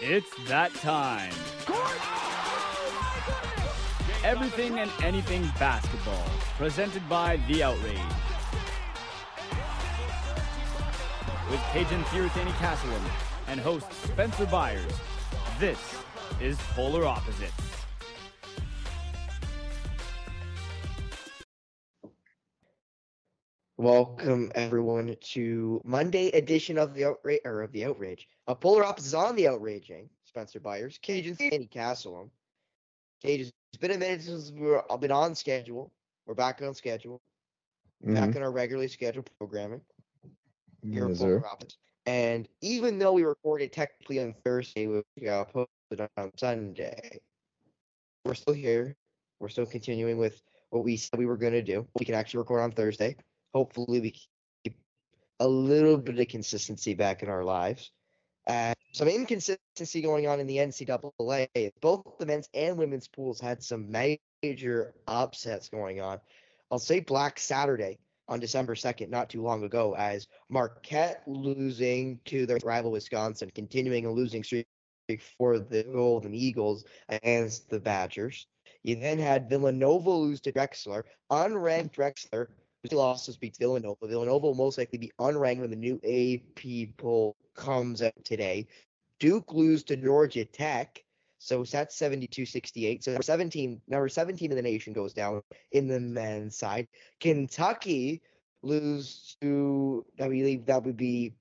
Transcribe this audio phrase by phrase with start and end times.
[0.00, 1.32] It's that time.
[4.22, 6.24] Everything and anything basketball,
[6.56, 7.98] presented by The Outrage.
[11.50, 13.10] With Kajan Thiruthanikasalam
[13.48, 14.92] and host Spencer Byers,
[15.58, 15.80] this
[16.40, 17.67] is Polar Opposites.
[23.78, 28.26] Welcome everyone to Monday edition of the outrage or of the outrage.
[28.48, 30.10] A polar opposites on the outraging.
[30.24, 32.28] Spencer Byers, Kajan Andy Castle.
[33.22, 35.92] Cage, it's been a minute since we've uh, been on schedule.
[36.26, 37.20] We're back on schedule.
[38.02, 38.38] Back mm-hmm.
[38.38, 39.80] in our regularly scheduled programming.
[40.82, 41.46] Here Yes, Polar sir.
[41.46, 41.76] Opposites.
[42.06, 47.20] And even though we recorded technically on Thursday, we got posted on Sunday.
[48.24, 48.96] We're still here.
[49.38, 51.86] We're still continuing with what we said we were going to do.
[51.96, 53.14] We can actually record on Thursday.
[53.54, 54.14] Hopefully, we
[54.64, 54.76] keep
[55.40, 57.90] a little bit of consistency back in our lives.
[58.46, 61.70] Uh, some inconsistency going on in the NCAA.
[61.80, 66.18] Both the men's and women's pools had some major upsets going on.
[66.70, 72.46] I'll say Black Saturday on December 2nd, not too long ago, as Marquette losing to
[72.46, 74.66] their rival Wisconsin, continuing a losing streak
[75.38, 78.46] for the Golden Eagles against the Badgers.
[78.82, 82.46] You then had Villanova lose to Drexel, unranked Drexel,
[82.82, 84.06] whose losses beats Villanova.
[84.06, 88.66] Villanova will most likely be unranked when the new AP poll comes out today.
[89.18, 91.02] Duke lose to Georgia Tech.
[91.40, 93.02] So that's 72-68.
[93.02, 96.88] So number 17, number 17 in the nation goes down in the men's side.
[97.20, 98.22] Kentucky
[98.62, 101.34] lose to I believe that would be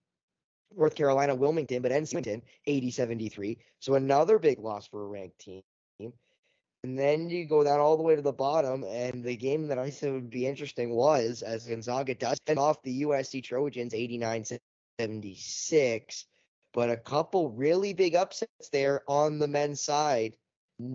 [0.75, 3.57] North Carolina, Wilmington, but NC 80-73.
[3.79, 5.63] So another big loss for a ranked team.
[6.83, 9.79] And then you go down all the way to the bottom, and the game that
[9.79, 16.23] I said would be interesting was as Gonzaga does fend off the USC Trojans 89-76,
[16.73, 20.35] but a couple really big upsets there on the men's side.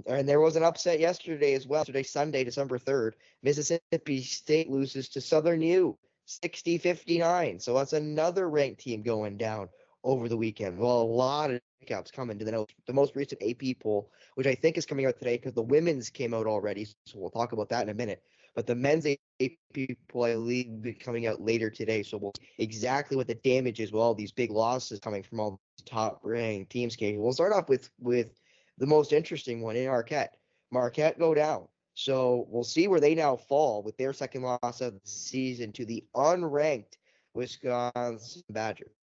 [0.07, 1.81] And there was an upset yesterday as well.
[1.81, 3.15] Yesterday, Sunday, December 3rd.
[3.43, 7.59] Mississippi State loses to Southern U 60 59.
[7.59, 9.69] So that's another ranked team going down
[10.05, 10.79] over the weekend.
[10.79, 14.55] Well, a lot of pickups coming to the, the most recent AP poll, which I
[14.55, 16.85] think is coming out today because the women's came out already.
[16.85, 18.23] So we'll talk about that in a minute.
[18.55, 22.03] But the men's AP poll, I believe, will be coming out later today.
[22.03, 25.51] So we'll exactly what the damage is with all these big losses coming from all
[25.51, 26.97] these top ranked teams.
[26.97, 27.19] Came.
[27.19, 28.29] We'll start off with with
[28.79, 30.37] the most interesting one in Marquette.
[30.71, 31.67] Marquette go down.
[31.95, 35.85] So we'll see where they now fall with their second loss of the season to
[35.85, 36.97] the unranked
[37.35, 39.02] Wisconsin Badgers.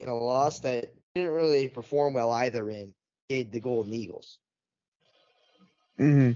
[0.00, 2.94] In a loss that didn't really perform well either in
[3.28, 4.38] did the Golden Eagles.
[5.98, 6.32] hmm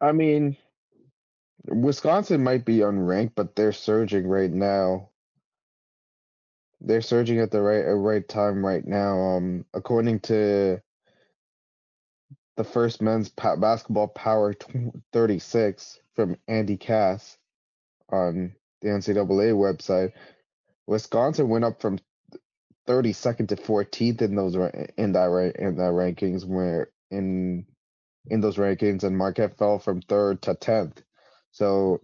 [0.00, 0.56] I mean,
[1.66, 5.10] Wisconsin might be unranked, but they're surging right now.
[6.80, 9.20] They're surging at the right at right time right now.
[9.20, 10.80] Um, according to
[12.56, 17.38] the first men's pa- basketball power tw 36 from Andy Katz
[18.10, 20.12] on the NCAA website,
[20.86, 21.98] Wisconsin went up from
[22.88, 27.64] 32nd to 14th in those in that in that rankings where in
[28.28, 30.98] in those rankings and Marquette fell from 3rd to 10th.
[31.52, 32.00] So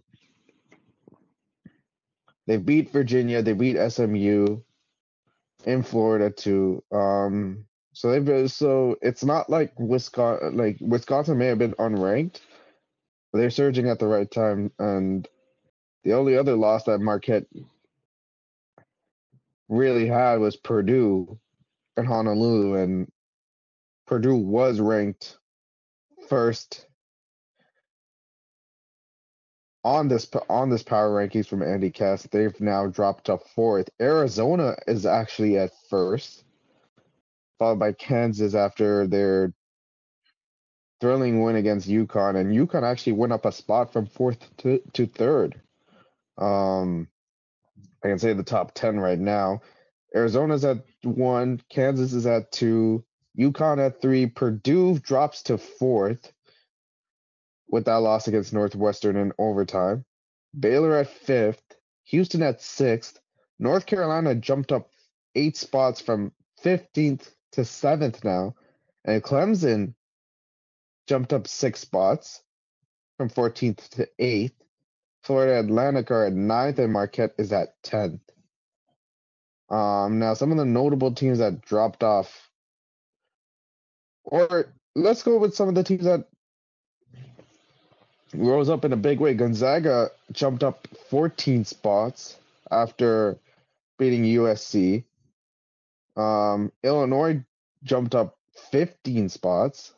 [2.47, 4.61] they beat Virginia, they beat SMU
[5.65, 6.83] in Florida too.
[6.91, 12.39] Um so they've so it's not like Wisconsin like Wisconsin may have been unranked,
[13.31, 15.27] but they're surging at the right time and
[16.03, 17.45] the only other loss that Marquette
[19.69, 21.37] really had was Purdue
[21.95, 23.11] and Honolulu, and
[24.05, 25.37] Purdue was ranked
[26.29, 26.87] first
[29.83, 32.23] on this on this power rankings from Andy Katz.
[32.23, 33.89] They've now dropped to fourth.
[34.01, 36.43] Arizona is actually at first,
[37.57, 39.53] followed by Kansas after their
[40.99, 45.05] thrilling win against UConn, and UConn actually went up a spot from fourth to, to
[45.05, 45.61] third.
[46.37, 47.07] Um,
[48.03, 49.61] I can say the top 10 right now.
[50.15, 53.03] Arizona's at one, Kansas is at two,
[53.37, 56.31] UConn at three, Purdue drops to fourth
[57.69, 60.05] with that loss against Northwestern in overtime.
[60.57, 61.61] Baylor at fifth,
[62.05, 63.19] Houston at sixth,
[63.59, 64.89] North Carolina jumped up
[65.35, 66.31] eight spots from
[66.63, 68.55] 15th to seventh now,
[69.05, 69.93] and Clemson
[71.07, 72.41] jumped up six spots
[73.17, 74.55] from 14th to eighth.
[75.27, 78.21] Florida Atlantic are at ninth, and Marquette is at 10th.
[79.69, 82.49] Um, now some of the notable teams that dropped off,
[84.23, 86.29] or let's go with some of the teams that
[88.33, 89.33] rose up in a big way.
[89.33, 92.37] Gonzaga jumped up 14 spots
[92.71, 93.37] after
[93.99, 95.03] beating USC.
[96.15, 97.43] Um, Illinois
[97.83, 98.37] jumped up
[98.71, 99.93] 15 spots.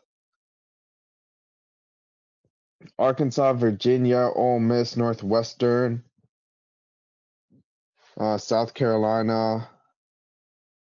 [2.97, 6.03] Arkansas, Virginia, Ole Miss, Northwestern,
[8.17, 9.69] uh, South Carolina,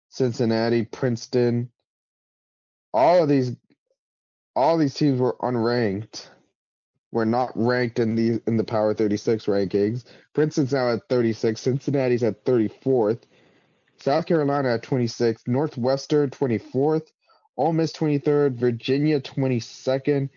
[0.08, 1.70] Cincinnati, Princeton.
[2.92, 3.56] All of these,
[4.56, 6.28] all these teams were unranked.
[7.10, 10.04] Were not ranked in the in the Power 36 rankings.
[10.34, 11.58] Princeton's now at 36.
[11.58, 13.22] Cincinnati's at 34th.
[13.96, 15.48] South Carolina at 26th.
[15.48, 17.06] Northwestern 24th.
[17.56, 18.56] Ole Miss 23rd.
[18.56, 20.28] Virginia 22nd.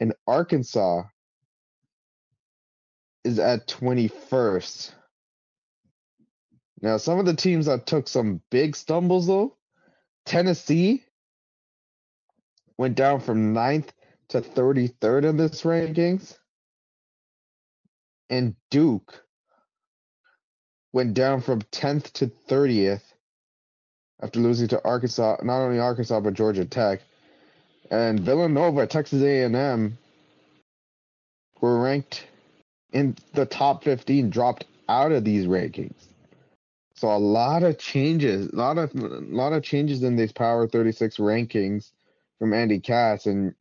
[0.00, 1.04] And Arkansas
[3.24, 4.92] is at 21st.
[6.82, 9.56] Now, some of the teams that took some big stumbles, though,
[10.26, 11.02] Tennessee
[12.76, 13.88] went down from 9th
[14.28, 16.36] to 33rd in this rankings.
[18.28, 19.24] And Duke
[20.92, 23.02] went down from 10th to 30th
[24.22, 27.00] after losing to Arkansas, not only Arkansas, but Georgia Tech.
[27.90, 29.96] And Villanova, Texas A&M
[31.60, 32.26] were ranked
[32.92, 36.06] in the top 15, dropped out of these rankings.
[36.94, 40.66] So a lot of changes, a lot of a lot of changes in these Power
[40.66, 41.92] 36 rankings
[42.38, 43.54] from Andy Katz, and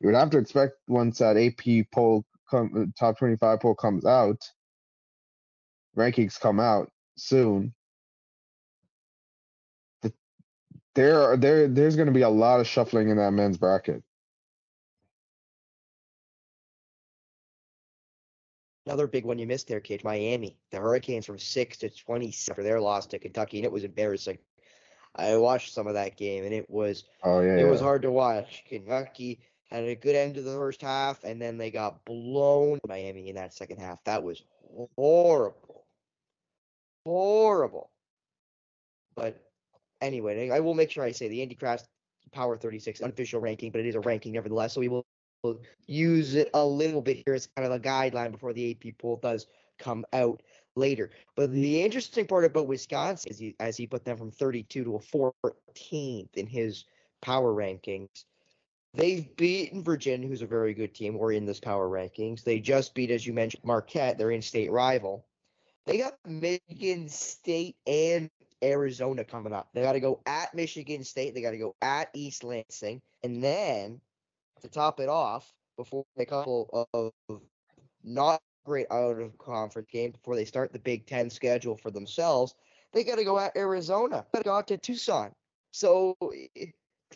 [0.00, 4.50] you would have to expect once that AP poll come, top 25 poll comes out,
[5.96, 7.72] rankings come out soon.
[10.94, 14.02] There, are, there, there's going to be a lot of shuffling in that men's bracket.
[18.86, 20.04] Another big one you missed there, Cage.
[20.04, 20.58] Miami.
[20.70, 24.38] The Hurricanes from six to twenty after their loss to Kentucky, and it was embarrassing.
[25.16, 27.70] I watched some of that game, and it was Oh yeah, it yeah.
[27.70, 28.62] was hard to watch.
[28.68, 33.30] Kentucky had a good end to the first half, and then they got blown Miami
[33.30, 34.04] in that second half.
[34.04, 34.42] That was
[34.96, 35.86] horrible,
[37.06, 37.90] horrible.
[39.14, 39.43] But
[40.04, 41.84] anyway, I will make sure I say the Andy Katz
[42.32, 44.74] Power 36 unofficial ranking, but it is a ranking nevertheless.
[44.74, 45.06] So we will
[45.86, 49.16] use it a little bit here as kind of a guideline before the AP poll
[49.22, 49.46] does
[49.78, 50.42] come out
[50.76, 51.10] later.
[51.36, 54.96] But the interesting part about Wisconsin is he, as he put them from 32 to
[54.96, 56.84] a 14th in his
[57.20, 58.24] power rankings.
[58.94, 61.18] They've beaten Virginia, who's a very good team.
[61.18, 62.44] We're in this power rankings.
[62.44, 65.26] They just beat, as you mentioned, Marquette, their in-state rival.
[65.84, 68.30] They got Michigan State and
[68.64, 69.68] Arizona coming up.
[69.72, 71.34] They got to go at Michigan State.
[71.34, 74.00] They got to go at East Lansing, and then
[74.62, 77.12] to top it off, before a couple of
[78.02, 82.54] not great out of conference games before they start the Big Ten schedule for themselves,
[82.92, 84.24] they got to go at Arizona.
[84.32, 85.34] They got to Tucson.
[85.72, 86.16] So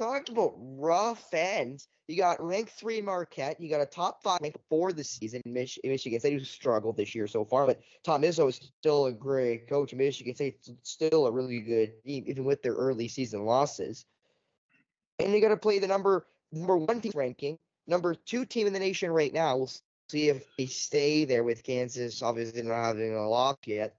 [0.00, 1.88] eh, talk about rough ends.
[2.06, 3.60] You got ranked three Marquette.
[3.60, 7.26] You got a top five before the season Mich- Michigan State, who's struggled this year
[7.26, 7.66] so far.
[7.66, 9.92] But Tom Izzo is still a great coach.
[9.92, 14.06] Michigan State's still a really good team, even with their early season losses.
[15.18, 18.72] And you got to play the number number one team ranking, number two team in
[18.72, 19.56] the nation right now.
[19.58, 19.70] We'll
[20.08, 22.22] see if they stay there with Kansas.
[22.22, 23.96] Obviously, not having a lock yet.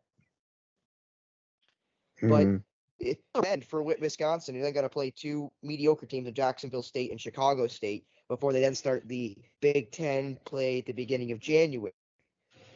[2.22, 2.63] but- Mhm.
[3.00, 3.42] It's a oh.
[3.42, 4.56] end for Wi- Wisconsin.
[4.56, 8.54] You then got to play two mediocre teams in Jacksonville State and Chicago State before
[8.54, 11.94] they then start the Big Ten play at the beginning of January.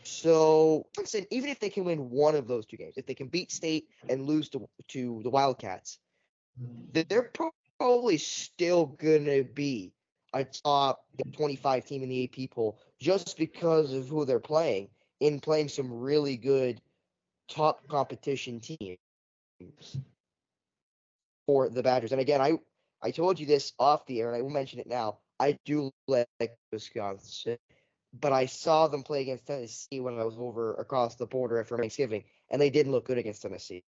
[0.04, 3.28] So, Wisconsin, even if they can win one of those two games, if they can
[3.28, 6.00] beat State and lose to to the Wildcats,
[6.92, 7.31] they're
[7.78, 9.94] probably still gonna be
[10.33, 15.40] a top 25 team in the AP poll just because of who they're playing in
[15.40, 16.81] playing some really good
[17.47, 18.97] top competition teams
[21.45, 22.12] for the Badgers.
[22.12, 22.54] And again, I
[23.02, 25.19] I told you this off the air, and I will mention it now.
[25.40, 26.28] I do like
[26.71, 27.57] Wisconsin,
[28.14, 31.78] but I saw them play against Tennessee when I was over across the border after
[31.78, 33.83] Thanksgiving, and they didn't look good against Tennessee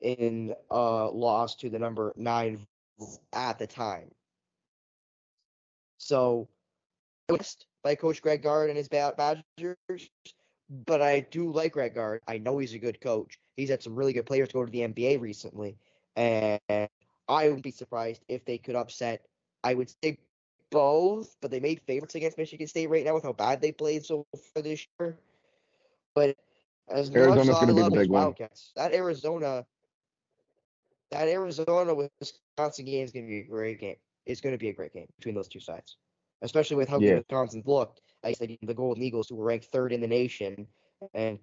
[0.00, 2.66] in uh loss to the number nine
[3.32, 4.10] at the time.
[5.98, 6.48] So,
[7.28, 10.10] impressed by Coach Greg Gard and his Ba- Badgers,
[10.68, 12.20] but I do like Greg Gard.
[12.26, 13.38] I know he's a good coach.
[13.56, 15.76] He's had some really good players go to the NBA recently,
[16.16, 16.60] and
[17.28, 19.26] I wouldn't be surprised if they could upset.
[19.62, 20.18] I would say
[20.70, 24.04] both, but they made favorites against Michigan State right now with how bad they played
[24.04, 25.18] so far this year.
[26.14, 26.36] But
[26.88, 28.22] as Arizona's gonna be the big one.
[28.22, 29.64] Wildcats, that Arizona,
[31.10, 33.96] that Arizona Wisconsin game is going to be a great game.
[34.26, 35.96] It's going to be a great game between those two sides,
[36.42, 37.10] especially with how Yeah.
[37.10, 38.00] good Wisconsin's looked.
[38.22, 40.66] I said the Golden Eagles, who were ranked third in the nation,
[41.12, 41.38] and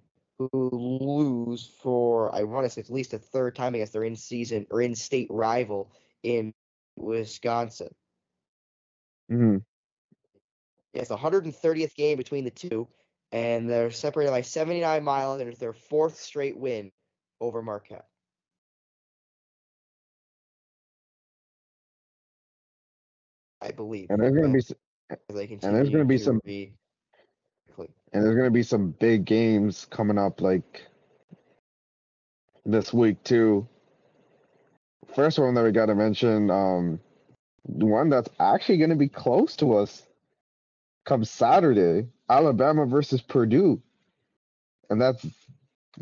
[0.52, 4.82] lose for I want to say at least a third time against their in-season or
[4.82, 5.90] in-state rival
[6.22, 6.52] in
[6.96, 7.94] Wisconsin.
[9.28, 9.58] Hmm.
[10.94, 12.86] Yes, the 130th game between the two,
[13.30, 16.92] and they're separated by 79 miles, and it's their fourth straight win
[17.40, 18.06] over Marquette.
[23.62, 24.08] I believe.
[24.10, 25.58] And there's going to be.
[25.62, 26.40] And there's going to be some.
[26.44, 26.74] Be
[27.72, 27.94] quickly.
[28.12, 30.86] and there's gonna be some big games coming up like
[32.64, 33.66] this week too.
[35.14, 37.00] First one that we gotta mention, um,
[37.64, 40.06] one that's actually gonna be close to us
[41.04, 43.82] come Saturday, Alabama versus Purdue,
[44.90, 45.26] and that's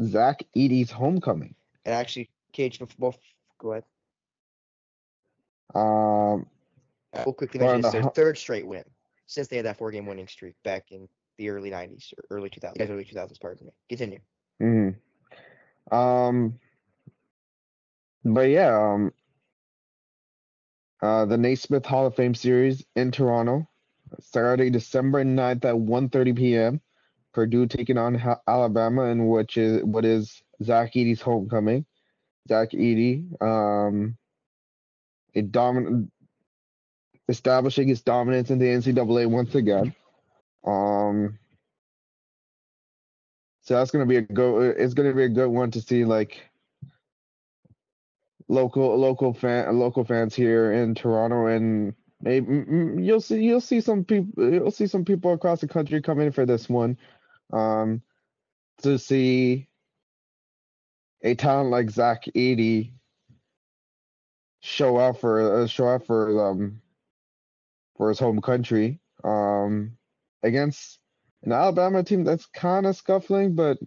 [0.02, 1.54] Zach Edey's homecoming.
[1.84, 3.14] And actually, Cage, before,
[3.58, 3.84] go ahead.
[5.74, 6.46] Um,
[7.24, 8.84] We'll quickly mention it's their third straight win
[9.26, 11.08] since they had that four game winning streak back in
[11.40, 12.78] the early 90s or early 2000s.
[12.78, 13.72] Guys, early 2000s, pardon me.
[13.88, 14.18] Continue.
[14.62, 14.94] mhm.
[15.90, 16.58] um,
[18.24, 19.12] but yeah, um,
[21.02, 23.66] uh, the Naismith Hall of Fame series in Toronto,
[24.20, 26.80] Saturday, December 9th at 1:30 p.m.
[27.32, 31.86] Purdue taking on Ha- Alabama, in which is what is Zach Edey's homecoming.
[32.48, 34.18] Zach Edey, um,
[35.34, 36.10] a dominant,
[37.28, 39.94] establishing his dominance in the NCAA once again.
[40.64, 41.38] Um,
[43.62, 44.60] so that's gonna be a go.
[44.60, 46.42] It's gonna be a good one to see, like
[48.48, 52.64] local local fan local fans here in Toronto, and maybe
[53.02, 56.32] you'll see you'll see some people you'll see some people across the country come in
[56.32, 56.98] for this one,
[57.52, 58.02] um,
[58.82, 59.68] to see
[61.22, 62.92] a talent like Zach Edey
[64.60, 66.80] show out for uh, show out for um
[67.96, 69.96] for his home country um
[70.42, 70.98] against
[71.42, 73.78] an Alabama team that's kind of scuffling, but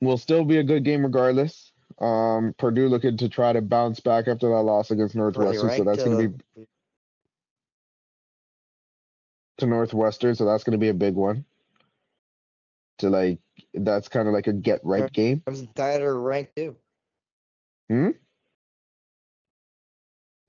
[0.00, 1.72] will still be a good game regardless.
[2.00, 6.02] Um, Purdue looking to try to bounce back after that loss against Northwestern, so that's
[6.02, 6.64] going to be uh,
[9.58, 11.44] to Northwestern, so that's going to be a big one.
[12.98, 13.38] To like,
[13.72, 15.40] that's kind of like a get right game.
[15.40, 16.76] Crimson Tide are ranked too.
[17.88, 18.10] Hmm?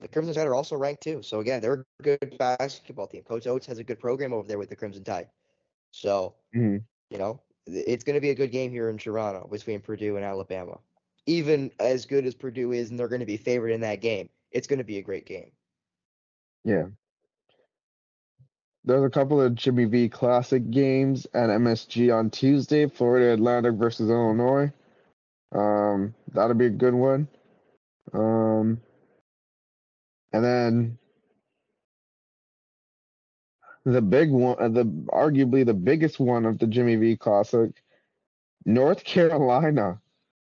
[0.00, 1.22] The Crimson Tide are also ranked too.
[1.22, 3.22] So again, they're a good basketball team.
[3.22, 5.28] Coach Oats has a good program over there with the Crimson Tide.
[5.92, 6.84] So Mhm.
[7.10, 10.24] you know, it's going to be a good game here in Toronto between Purdue and
[10.24, 10.78] Alabama.
[11.26, 14.28] Even as good as Purdue is, and they're going to be favored in that game,
[14.52, 15.50] it's going to be a great game.
[16.64, 16.86] Yeah.
[18.84, 22.86] There's a couple of Jimmy V Classic games at MSG on Tuesday.
[22.86, 24.72] Florida Atlantic versus Illinois.
[25.52, 27.26] Um, that'll be a good one.
[28.12, 28.80] Um,
[30.36, 30.98] and then
[33.86, 37.70] the big one, uh, the arguably the biggest one of the Jimmy V Classic,
[38.66, 39.98] North Carolina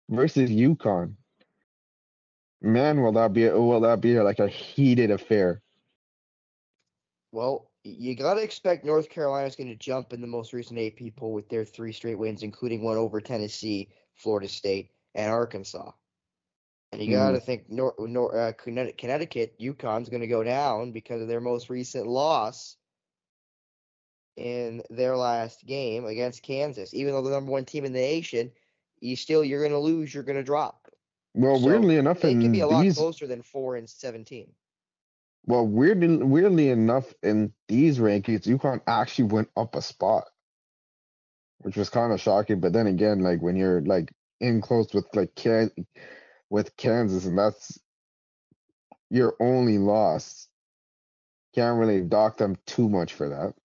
[0.09, 1.15] versus UConn.
[2.61, 5.61] Man, will that be will that be like a heated affair?
[7.33, 11.13] Well, you got to expect North Carolina's going to jump in the most recent AP
[11.17, 15.91] poll with their three straight wins, including one over Tennessee, Florida State, and Arkansas.
[16.93, 21.21] And you got to think Nor- Nor- uh, Connecticut, UConn's going to go down because
[21.21, 22.77] of their most recent loss
[24.37, 26.93] in their last game against Kansas.
[26.93, 28.51] Even though the number one team in the nation,
[28.99, 30.13] you still you're going to lose.
[30.13, 30.87] You're going to drop.
[31.33, 34.51] Well, So, weirdly enough, It can be a lot these closer than four and seventeen.
[35.45, 40.25] well, weirdly weirdly enough, in these rankings, UConn actually went up a spot,
[41.59, 42.59] which was kind of shocking.
[42.59, 45.71] But then again, like when you're like in close with like Can
[46.53, 47.79] with Kansas, and that's
[49.09, 50.47] your only loss,
[51.55, 53.55] can't really dock them too much for that.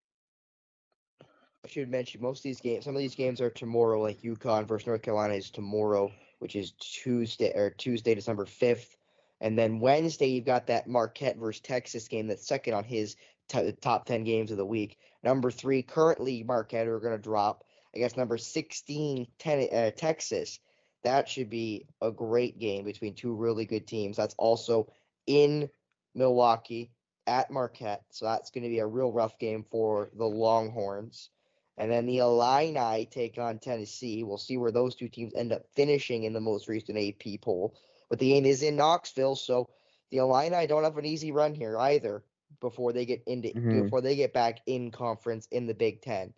[1.63, 2.87] I should mention most of these games.
[2.87, 6.73] Some of these games are tomorrow, like UConn versus North Carolina is tomorrow, which is
[6.81, 8.97] Tuesday or Tuesday, December fifth,
[9.43, 13.17] and then Wednesday you've got that Marquette versus Texas game that's second on his
[13.49, 14.97] t- top ten games of the week.
[15.23, 17.65] Number three, currently Marquette are going to drop
[17.95, 20.61] I guess number 16, ten, uh, Texas.
[21.09, 24.17] That should be a great game between two really good teams.
[24.17, 24.93] That's also
[25.27, 25.71] in
[26.15, 26.91] Milwaukee
[27.27, 31.31] at Marquette, so that's going to be a real rough game for the Longhorns.
[31.79, 34.23] And then the Illini take on Tennessee.
[34.23, 37.75] We'll see where those two teams end up finishing in the most recent AP poll.
[38.11, 39.71] But the game is in Knoxville, so
[40.11, 42.23] the Illini don't have an easy run here either
[42.61, 43.85] before they get into Mhm.
[43.85, 46.35] before they get back in conference in the Big Ten.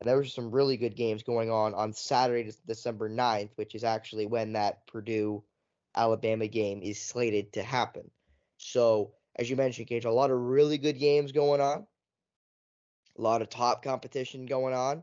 [0.00, 3.84] And there were some really good games going on on Saturday, December 9th, which is
[3.84, 5.42] actually when that Purdue
[5.94, 8.10] Alabama game is slated to happen.
[8.58, 11.86] So, as you mentioned, Cage, a lot of really good games going on
[13.18, 15.02] a lot of top competition going on,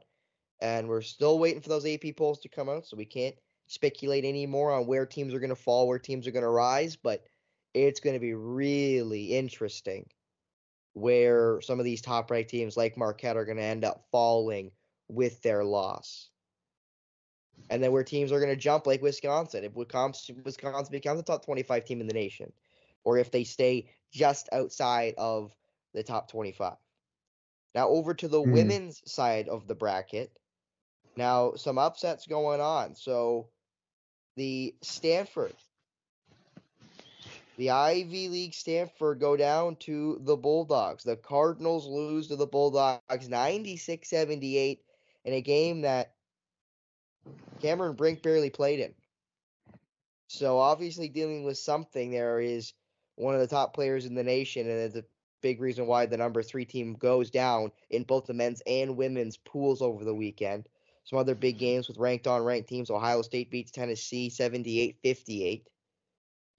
[0.62, 3.36] and we're still waiting for those AP polls to come out, so we can't
[3.68, 6.96] speculate anymore on where teams are going to fall, where teams are going to rise,
[6.96, 7.24] but
[7.74, 10.06] it's going to be really interesting
[10.94, 14.70] where some of these top ranked teams like Marquette are going to end up falling
[15.16, 16.30] with their loss.
[17.70, 19.64] And then where teams are going to jump like Wisconsin.
[19.64, 22.52] If Wisconsin, becomes the top 25 team in the nation,
[23.04, 25.56] or if they stay just outside of
[25.94, 26.76] the top 25.
[27.76, 28.54] Now over to the Hmm.
[28.54, 30.32] women's side of the bracket.
[31.16, 32.96] Now some upsets going on.
[32.96, 33.50] So
[34.36, 35.56] the Stanford,
[37.58, 41.04] the Ivy League Stanford go down to the Bulldogs.
[41.04, 44.84] The Cardinals lose to the Bulldogs 96-78
[45.26, 46.14] in a game that
[47.62, 48.94] Cameron Brink barely played in.
[50.28, 52.74] So obviously dealing with something there is
[53.16, 55.06] one of the top players in the nation, and it's a
[55.42, 59.38] big reason why the number three team goes down in both the men's and women's
[59.38, 60.68] pools over the weekend.
[61.04, 62.90] Some other big games with ranked on ranked teams.
[62.90, 65.68] Ohio State beats Tennessee 78 58.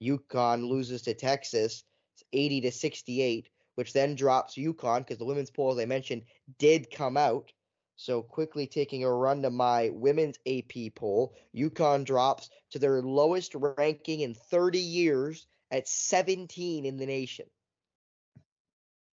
[0.03, 1.83] UConn loses to Texas
[2.31, 6.23] 80 to 68, which then drops UConn because the women's poll, as I mentioned,
[6.59, 7.51] did come out.
[7.97, 13.55] So quickly taking a run to my women's AP poll, UConn drops to their lowest
[13.55, 17.45] ranking in 30 years at 17 in the nation.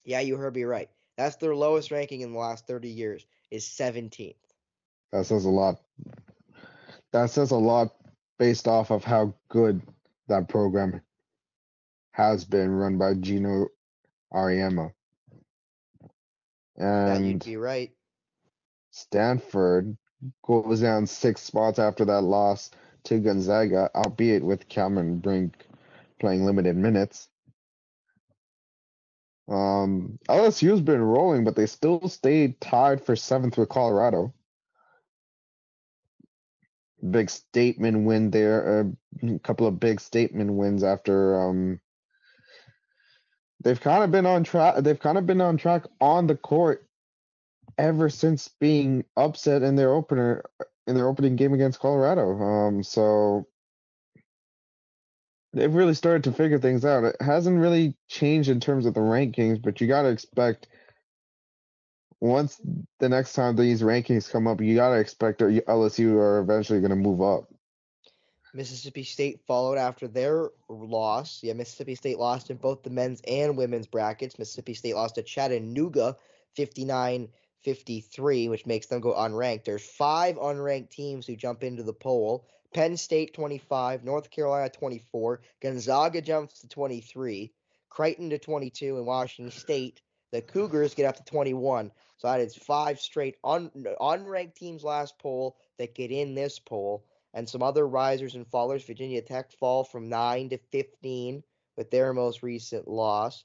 [0.05, 0.89] Yeah, you heard me right.
[1.17, 4.35] That's their lowest ranking in the last 30 years is 17th.
[5.11, 5.81] That says a lot.
[7.11, 7.95] That says a lot
[8.37, 9.81] based off of how good
[10.27, 11.01] that program
[12.11, 13.67] has been run by Geno
[14.33, 14.93] Auriemma.
[16.77, 17.91] Yeah, you'd be right.
[18.99, 19.97] Stanford
[20.43, 22.71] goes down six spots after that loss
[23.05, 25.65] to Gonzaga, albeit with Cameron Brink
[26.19, 27.29] playing limited minutes.
[29.47, 34.33] Um, LSU's been rolling, but they still stayed tied for seventh with Colorado.
[37.09, 38.81] Big statement win there.
[39.23, 41.79] A couple of big statement wins after um
[43.63, 46.88] they've kind of been on track they've kind of been on track on the court
[47.79, 50.43] ever since being upset in their opener
[50.85, 52.37] in their opening game against Colorado.
[52.39, 53.47] Um so
[55.53, 57.03] they've really started to figure things out.
[57.05, 60.67] It hasn't really changed in terms of the rankings, but you got to expect
[62.21, 62.59] once
[62.99, 66.89] the next time these rankings come up, you got to expect LSU are eventually going
[66.89, 67.45] to move up.
[68.53, 71.39] Mississippi State followed after their loss.
[71.43, 74.39] Yeah, Mississippi State lost in both the men's and women's brackets.
[74.39, 76.17] Mississippi State lost to Chattanooga
[76.55, 77.29] 59
[77.63, 79.65] 53, which makes them go unranked.
[79.65, 82.47] There's five unranked teams who jump into the poll.
[82.73, 87.51] Penn State 25, North Carolina 24, Gonzaga jumps to 23,
[87.89, 90.01] Creighton to 22, and Washington State.
[90.31, 91.91] The Cougars get up to 21.
[92.17, 97.05] So that is five straight un- unranked teams last poll that get in this poll
[97.33, 98.85] and some other risers and fallers.
[98.85, 101.43] Virginia Tech fall from 9 to 15
[101.77, 103.43] with their most recent loss.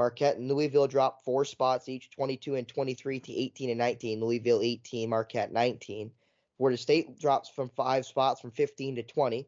[0.00, 4.18] Marquette and Louisville drop four spots each, 22 and 23 to 18 and 19.
[4.18, 6.10] Louisville 18, Marquette 19.
[6.56, 9.46] Florida State drops from five spots from 15 to 20.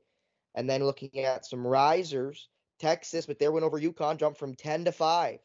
[0.55, 4.85] And then looking at some risers, Texas, with their win over UConn, jumped from 10
[4.85, 5.38] to 5.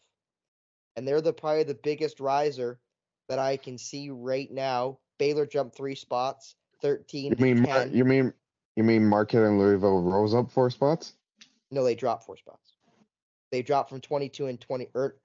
[0.98, 2.78] And they're the probably the biggest riser
[3.30, 5.00] that I can see right now.
[5.20, 7.66] Baylor jumped three spots, 13 You to mean 10.
[7.66, 8.34] Mar- you mean
[8.76, 11.14] you mean Marquette and Louisville rose up four spots?
[11.72, 12.67] No, they dropped four spots.
[13.52, 14.90] They dropped from 22 and 20.
[14.96, 15.18] Er,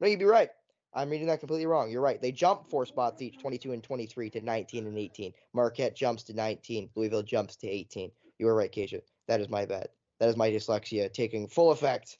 [0.00, 0.50] no, you'd be right.
[0.92, 1.90] I'm reading that completely wrong.
[1.90, 2.20] You're right.
[2.22, 5.32] They jumped four spots each, 22 and 23 to 19 and 18.
[5.52, 6.90] Marquette jumps to 19.
[6.94, 8.10] Louisville jumps to 18.
[8.38, 9.00] You were right, Keisha.
[9.26, 9.88] That is my bad.
[10.20, 12.18] That is my dyslexia taking full effect,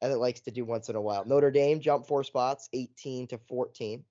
[0.00, 1.24] as it likes to do once in a while.
[1.26, 4.02] Notre Dame jumped four spots, 18 to 14.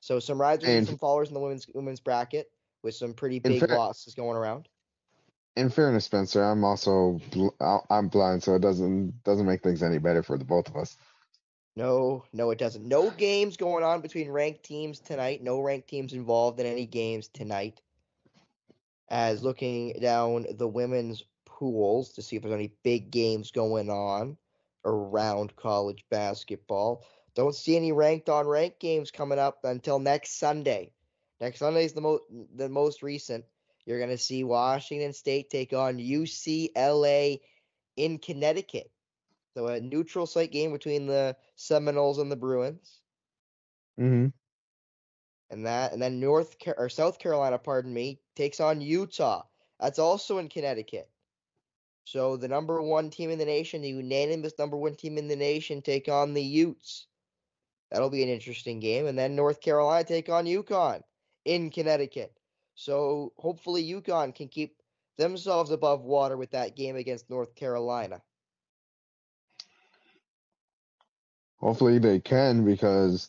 [0.00, 2.50] So some risers and And- some followers in the women's women's bracket
[2.82, 4.68] with some pretty big fair- losses going around.
[5.56, 7.48] In fairness, Spencer, I'm also bl-
[7.90, 10.96] I'm blind, so it doesn't doesn't make things any better for the both of us.
[11.76, 12.86] No, no, it doesn't.
[12.86, 15.42] No games going on between ranked teams tonight.
[15.42, 17.80] No ranked teams involved in any games tonight.
[19.08, 24.36] As looking down the women's pools to see if there's any big games going on
[24.84, 27.04] around college basketball.
[27.34, 30.92] Don't see any ranked on ranked games coming up until next Sunday.
[31.40, 33.44] Next Sunday is the most the most recent.
[33.86, 37.40] You're gonna see Washington State take on UCLA
[37.96, 38.90] in Connecticut.
[39.54, 43.00] So a neutral site game between the Seminoles and the Bruins,
[43.98, 44.26] Mm-hmm.
[45.50, 49.44] and that, and then North or South Carolina, pardon me, takes on Utah.
[49.80, 51.08] That's also in Connecticut.
[52.04, 55.36] So the number one team in the nation, the unanimous number one team in the
[55.36, 57.06] nation, take on the Utes.
[57.90, 61.02] That'll be an interesting game, and then North Carolina take on UConn
[61.46, 62.35] in Connecticut.
[62.76, 64.76] So hopefully UConn can keep
[65.18, 68.22] themselves above water with that game against North Carolina.
[71.56, 73.28] Hopefully they can because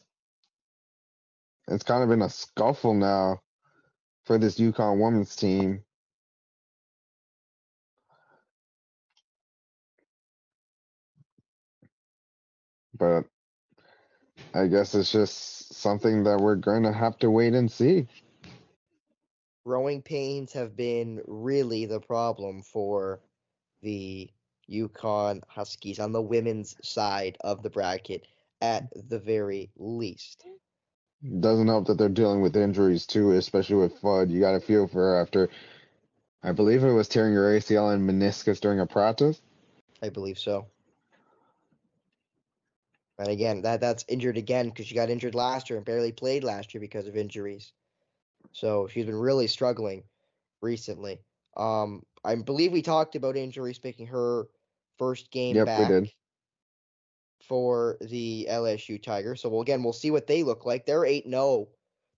[1.68, 3.42] it's kind of been a scuffle now
[4.26, 5.84] for this UConn women's team.
[12.98, 13.26] but
[14.54, 18.08] I guess it's just something that we're going to have to wait and see.
[19.68, 23.20] Growing pains have been really the problem for
[23.82, 24.30] the
[24.72, 28.26] UConn Huskies on the women's side of the bracket,
[28.62, 29.10] at mm.
[29.10, 30.46] the very least.
[31.42, 34.30] Doesn't help that they're dealing with injuries too, especially with Fudd.
[34.30, 35.50] You got to feel for her after,
[36.42, 39.42] I believe it was tearing her ACL and meniscus during a practice.
[40.02, 40.68] I believe so.
[43.20, 46.46] And again, that that's injured again because she got injured last year and barely played
[46.46, 47.74] last year because of injuries.
[48.52, 50.04] So she's been really struggling
[50.62, 51.20] recently.
[51.56, 54.48] Um, I believe we talked about injuries picking her
[54.98, 56.12] first game Yep, we back did.
[57.42, 59.42] for the LSU Tigers.
[59.42, 60.86] So we'll, again, we'll see what they look like.
[60.86, 61.70] They're eight zero.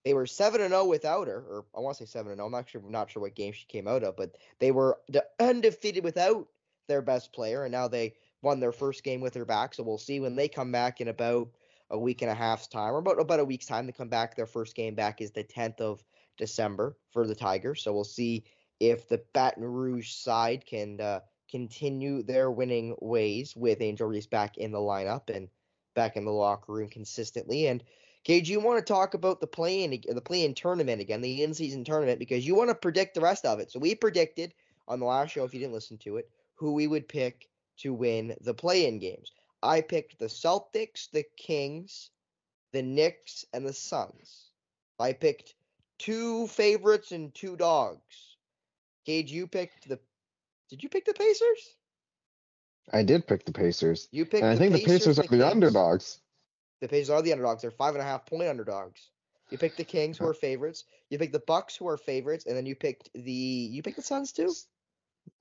[0.05, 2.47] They were seven and zero without her, or I want to say seven and zero.
[2.47, 4.99] I'm not sure, not sure what game she came out of, but they were
[5.39, 6.47] undefeated without
[6.87, 9.73] their best player, and now they won their first game with her back.
[9.73, 11.49] So we'll see when they come back in about
[11.89, 14.35] a week and a half's time, or about about a week's time to come back.
[14.35, 16.03] Their first game back is the 10th of
[16.39, 17.83] December for the Tigers.
[17.83, 18.45] So we'll see
[18.79, 21.19] if the Baton Rouge side can uh,
[21.51, 25.49] continue their winning ways with Angel Reese back in the lineup and
[25.93, 27.67] back in the locker room consistently.
[27.67, 27.83] And
[28.23, 32.19] Gage, you want to talk about the play-in the play-in tournament again, the in-season tournament,
[32.19, 33.71] because you want to predict the rest of it.
[33.71, 34.53] So we predicted
[34.87, 37.47] on the last show, if you didn't listen to it, who we would pick
[37.77, 39.31] to win the play-in games.
[39.63, 42.11] I picked the Celtics, the Kings,
[42.71, 44.51] the Knicks, and the Suns.
[44.99, 45.55] I picked
[45.99, 48.35] two favorites and two dogs.
[49.05, 49.99] Gage, you picked the.
[50.69, 51.75] Did you pick the Pacers?
[52.91, 54.43] I did pick the Pacers, You picked.
[54.43, 55.43] and I think the Pacers are the Kings.
[55.43, 56.19] underdogs.
[56.81, 57.61] The Pacers are the underdogs.
[57.61, 59.09] They're five and a half point underdogs.
[59.51, 60.85] You picked the Kings, who are favorites.
[61.09, 63.31] You picked the Bucks, who are favorites, and then you picked the.
[63.31, 64.51] You picked the Suns too.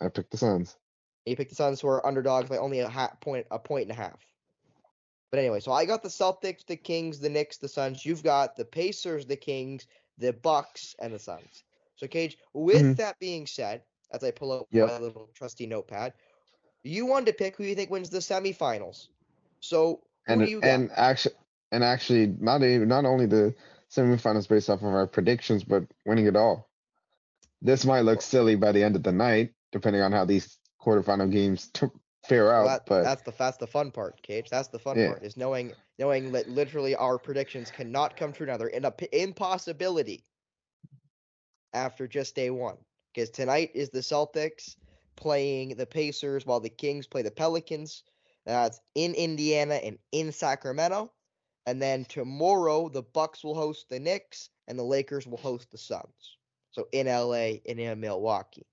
[0.01, 0.77] I picked the Suns.
[1.27, 3.93] You picked the Suns, who are underdogs by only a half point, a point and
[3.93, 4.19] a half.
[5.31, 8.05] But anyway, so I got the Celtics, the Kings, the Knicks, the Suns.
[8.05, 9.87] You've got the Pacers, the Kings,
[10.19, 11.65] the Bucks, and the Suns.
[11.97, 12.97] So, Cage, with Mhm.
[12.97, 14.89] that being said, as I pull out Yep.
[14.89, 16.15] my little trusty notepad,
[16.83, 19.09] you wanted to pick who you think wins the semifinals.
[19.61, 20.71] So, who and do you got?
[20.71, 21.35] and actually
[21.73, 23.55] and actually not even not only the
[23.91, 26.69] semifinals based off of our predictions, but winning it all.
[27.63, 31.31] This might look silly by the end of the night, depending on how these quarterfinal
[31.31, 31.87] games t-
[32.29, 32.65] fare out.
[32.65, 34.51] Well, that, but that's the that's the fun part, Cage.
[34.51, 35.09] That's the fun Yeah.
[35.09, 38.57] part is knowing knowing that literally our predictions cannot come true now.
[38.57, 40.25] They're in a p- impossibility
[41.73, 42.77] after just day one.
[43.15, 44.77] Because tonight is the Celtics
[45.17, 48.05] playing the Pacers while the Kings play the Pelicans.
[48.47, 51.13] That's in Indiana and in Sacramento.
[51.67, 55.79] And then tomorrow the Bucks will host the Knicks and the Lakers will host the
[55.79, 56.37] Suns.
[56.71, 58.67] So in LA and in Milwaukee.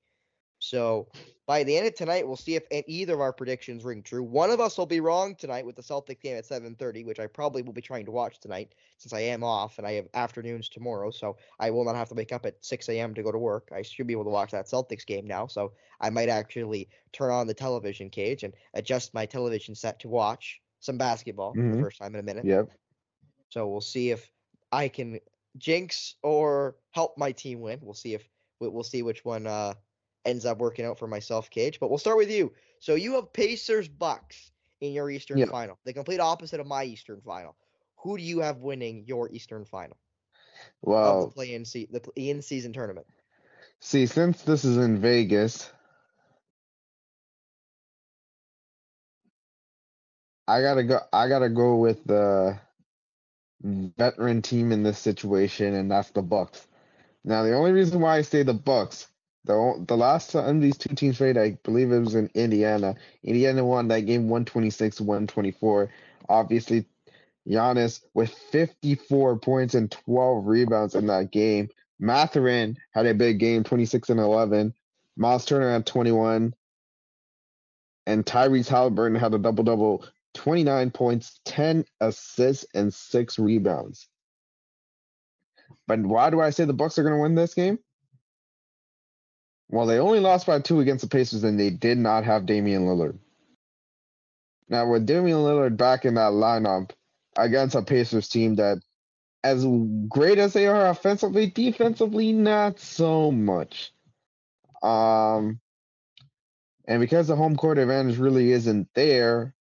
[0.69, 1.09] So
[1.45, 4.23] by the end of tonight, we'll see if either of our predictions ring true.
[4.23, 7.27] One of us will be wrong tonight with the Celtics game at 7:30, which I
[7.27, 10.69] probably will be trying to watch tonight since I am off and I have afternoons
[10.69, 13.13] tomorrow, so I will not have to wake up at 6 a.m.
[13.13, 13.69] to go to work.
[13.71, 17.31] I should be able to watch that Celtics game now, so I might actually turn
[17.31, 21.77] on the television cage and adjust my television set to watch some basketball for the
[21.77, 21.79] Mhm.
[21.79, 22.45] first time in a minute.
[22.45, 22.69] yep.
[23.49, 24.31] So we'll see if
[24.71, 25.19] I can
[25.57, 27.79] jinx or help my team win.
[27.81, 29.75] We'll see if we- we'll see which one uh,
[30.25, 31.79] ends up working out for myself, Cage.
[31.79, 32.51] But we'll start with you.
[32.79, 35.45] So you have Pacers Bucks in your Eastern Yeah.
[35.45, 37.55] final, the complete opposite of my Eastern final.
[38.03, 39.97] Who do you have winning your Eastern final
[40.81, 43.07] Well, the play-in se- the in season tournament?
[43.79, 45.71] see, since this is in Vegas,
[50.47, 50.99] I gotta go.
[51.11, 52.59] I gotta go with the
[53.63, 56.67] veteran team in this situation, and that's the Bucks.
[57.23, 59.07] Now, the only reason why I say the Bucks,
[59.45, 62.95] the the last time these two teams played, I believe it was in Indiana.
[63.23, 65.89] Indiana won that game 126 124.
[66.27, 66.85] Obviously,
[67.47, 71.69] Giannis with 54 points and 12 rebounds in that game.
[71.99, 74.73] Mathurin had a big game, 26 and 11.
[75.15, 76.53] Miles Turner had 21.
[78.07, 84.07] And Tyrese Halliburton had a double double, 29 points, 10 assists, and 6 rebounds.
[85.87, 87.79] But why do I say the Bucks are going to win this game?
[89.69, 92.83] Well, they only lost by two against the Pacers, and they did not have Damian
[92.83, 93.17] Lillard.
[94.69, 96.91] Now, with Damian Lillard back in that lineup
[97.37, 98.81] against a Pacers team that,
[99.43, 99.65] as
[100.07, 103.91] great as they are offensively, defensively, not so much.
[104.81, 105.59] Um,
[106.87, 109.53] and because the home court advantage really isn't there,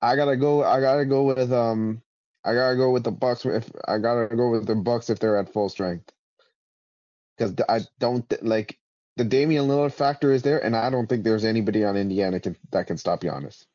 [0.00, 0.64] I gotta go.
[0.64, 2.02] I gotta go with um.
[2.44, 3.46] I gotta go with the Bucks.
[3.46, 6.10] If I gotta go with the Bucks if they're at full strength,
[7.36, 8.78] because I don't th- like
[9.16, 12.56] the Damian Lillard factor is there, and I don't think there's anybody on Indiana can,
[12.70, 13.66] that can stop Giannis.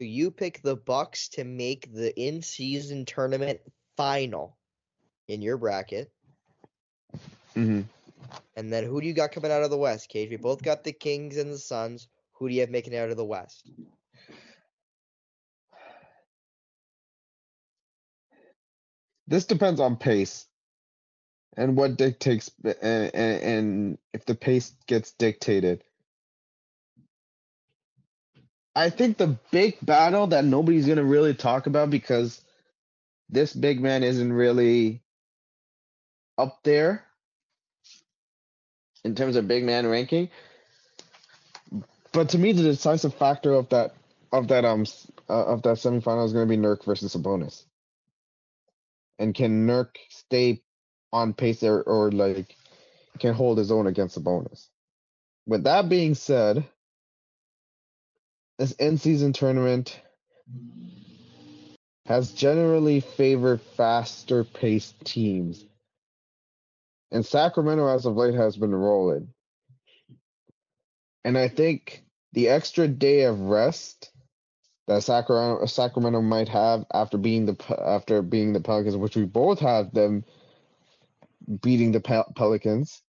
[0.00, 3.60] So you pick the Bucks to make the in-season tournament
[3.96, 4.56] final
[5.28, 6.12] in your bracket.
[7.54, 7.82] hmm
[8.56, 10.30] And then who do you got coming out of the West, Cage?
[10.30, 12.08] We both got the Kings and the Suns.
[12.34, 13.70] Who do you have making it out of the West?
[19.28, 20.47] This depends on pace
[21.58, 25.82] and what dictates and, and, if the pace gets dictated.
[28.76, 32.40] I think the big battle that nobody's gonna really talk about because
[33.28, 35.02] this big man isn't really
[36.38, 37.04] up there
[39.04, 40.30] in terms of big man ranking.
[42.12, 43.96] But to me, the decisive factor of that
[44.32, 44.86] of that um
[45.28, 47.64] uh, of that semifinal is going to be Nurk versus Sabonis.
[49.18, 50.62] And can Nurk stay
[51.12, 52.54] on pace or, or like
[53.18, 54.68] can hold his own against Sabonis.
[55.46, 56.64] With that being said,
[58.58, 60.00] this in-season tournament
[62.06, 65.64] has generally favored faster paced teams.
[67.10, 69.28] And Sacramento as of late has been rolling.
[71.24, 74.10] And I think the extra day of rest
[74.86, 79.60] that Sacramento Sacramento might have after being the after being the Pelicans, which we both
[79.60, 80.24] have them
[81.62, 83.02] beating the Pel- Pelicans,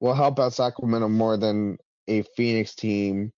[0.00, 3.32] will help out Sacramento more than a Phoenix team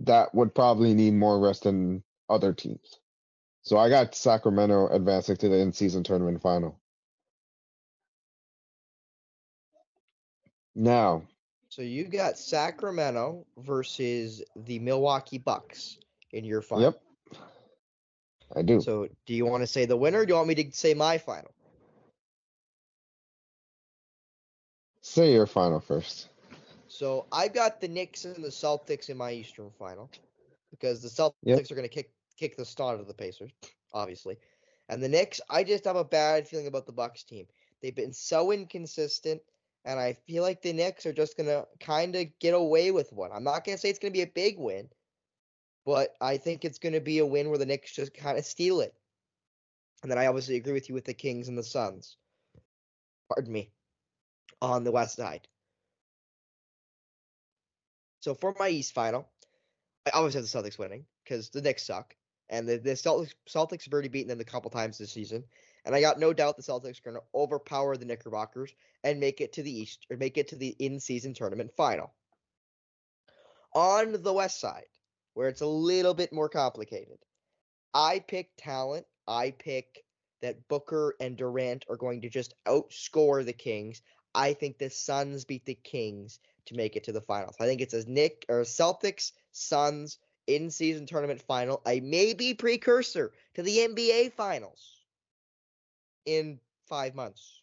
[0.00, 3.00] that would probably need more rest than other teams.
[3.62, 6.80] So I got Sacramento advancing to the in-season tournament final.
[10.74, 11.22] Now,
[11.70, 15.98] So you got Sacramento versus the Milwaukee Bucks
[16.32, 16.84] in your final.
[16.84, 17.40] yep,
[18.54, 18.80] I do.
[18.80, 20.20] So do you want to say the winner?
[20.20, 21.50] Or do you want me to say my final?
[25.06, 26.30] Say your final first.
[26.88, 30.10] So I've got the Knicks and the Celtics in my Eastern final
[30.72, 31.70] because the Celtics Yep.
[31.70, 33.52] are going to kick kick the snot out of the Pacers,
[33.94, 34.36] obviously,
[34.88, 35.40] and the Knicks.
[35.48, 37.46] I just have a bad feeling about the Bucks team.
[37.80, 39.40] They've been so inconsistent,
[39.84, 43.12] and I feel like the Knicks are just going to kind of get away with
[43.12, 43.30] one.
[43.32, 44.88] I'm not going to say it's going to be a big win,
[45.86, 48.44] but I think it's going to be a win where the Knicks just kind of
[48.44, 48.92] steal it.
[50.02, 52.16] And then I obviously agree with you with the Kings and the Suns.
[53.28, 53.70] Pardon me.
[54.62, 55.46] On the West side.
[58.20, 59.28] So for my East final,
[60.06, 62.14] I always have the Celtics winning because the Knicks suck,
[62.48, 65.44] and the, the Celtics Celtics have already beaten them a couple times this season,
[65.84, 69.40] and I got no doubt the Celtics are going to overpower the Knickerbockers and make
[69.40, 72.12] it to the East or make it to the in-season tournament final.
[73.74, 74.86] On the West side,
[75.34, 77.18] where it's a little bit more complicated,
[77.92, 79.06] I pick talent.
[79.28, 80.04] I pick
[80.42, 84.02] that Booker and Durant are going to just outscore the Kings.
[84.36, 87.56] I think the Suns beat the Kings to make it to the finals.
[87.58, 93.32] I think it's a Nick or Celtics Suns in season tournament final, a maybe precursor
[93.54, 95.00] to the NBA finals
[96.26, 97.62] in five months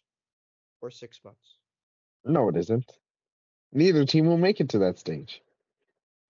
[0.82, 1.56] or six months.
[2.24, 2.92] No, it isn't.
[3.72, 5.40] Neither team will make it to that stage.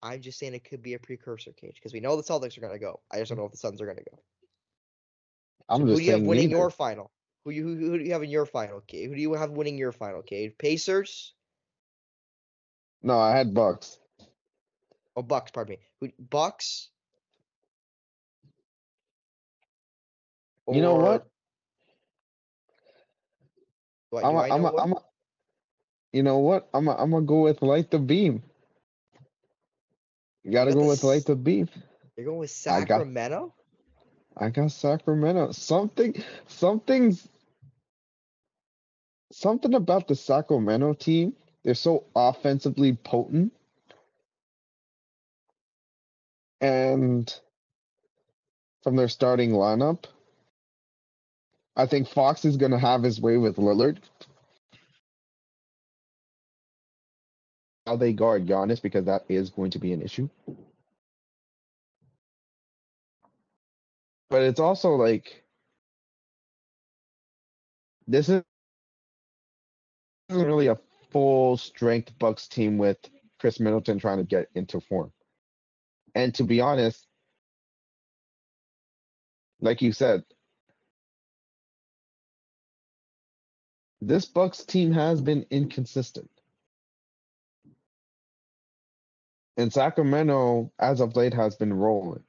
[0.02, 2.61] I'm just saying it could be a precursor, Cage, because we know the Celtics are
[2.61, 3.00] going to go.
[3.11, 4.18] I just don't know if the Suns are going to go.
[5.68, 6.59] I'm who just do you have winning neither.
[6.59, 7.11] your final?
[7.44, 9.09] Who you who, who do you have in your final, Cage?
[9.09, 10.52] Who do you have winning your final, Cage?
[10.59, 11.35] Pacers?
[13.02, 13.98] No, I had Bucks.
[15.16, 15.78] Oh, Bucks, pardon me.
[16.00, 16.88] Who Bucks?
[20.72, 21.26] You know what?
[24.14, 24.83] I'm a, I I'm know a, what?
[24.83, 25.02] I'm a,
[26.12, 26.68] you know what?
[26.72, 28.42] I'm a, I'm gonna go with light the beam.
[30.44, 31.68] You gotta got go the with light the beam.
[32.16, 33.54] You're going with I got- Sacramento?
[34.37, 35.52] I got Sacramento.
[35.52, 36.14] Something,
[36.46, 37.28] something's,
[39.35, 41.35] something about the Sacramento team.
[41.64, 43.53] They're so offensively potent,
[46.61, 47.33] and
[48.83, 50.05] from their starting lineup,
[51.77, 53.99] I think Fox is gonna have his way with Lillard.
[57.87, 60.29] How they guard Giannis because that is going to be an issue.
[64.31, 65.44] But it's also like
[68.09, 68.42] this is
[70.29, 70.79] isn't really a
[71.11, 72.99] full strength Bucks team with
[73.39, 75.13] Khris Middleton trying to get into form.
[76.15, 77.07] And to be honest,
[79.61, 80.25] like you said,
[84.01, 86.31] this Bucks team has been inconsistent.
[89.57, 92.25] And Sacramento, as of late, has been rolling.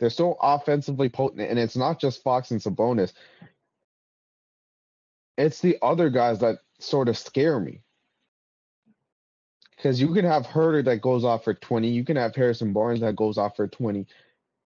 [0.00, 3.12] They're so offensively potent, and it's not just Fox and Sabonis.
[5.36, 7.80] It's the other guys that sort of scare me.
[9.76, 11.88] Because you can have Huerter that goes off for 20.
[11.88, 14.06] You can have Harrison Barnes that goes off for 20.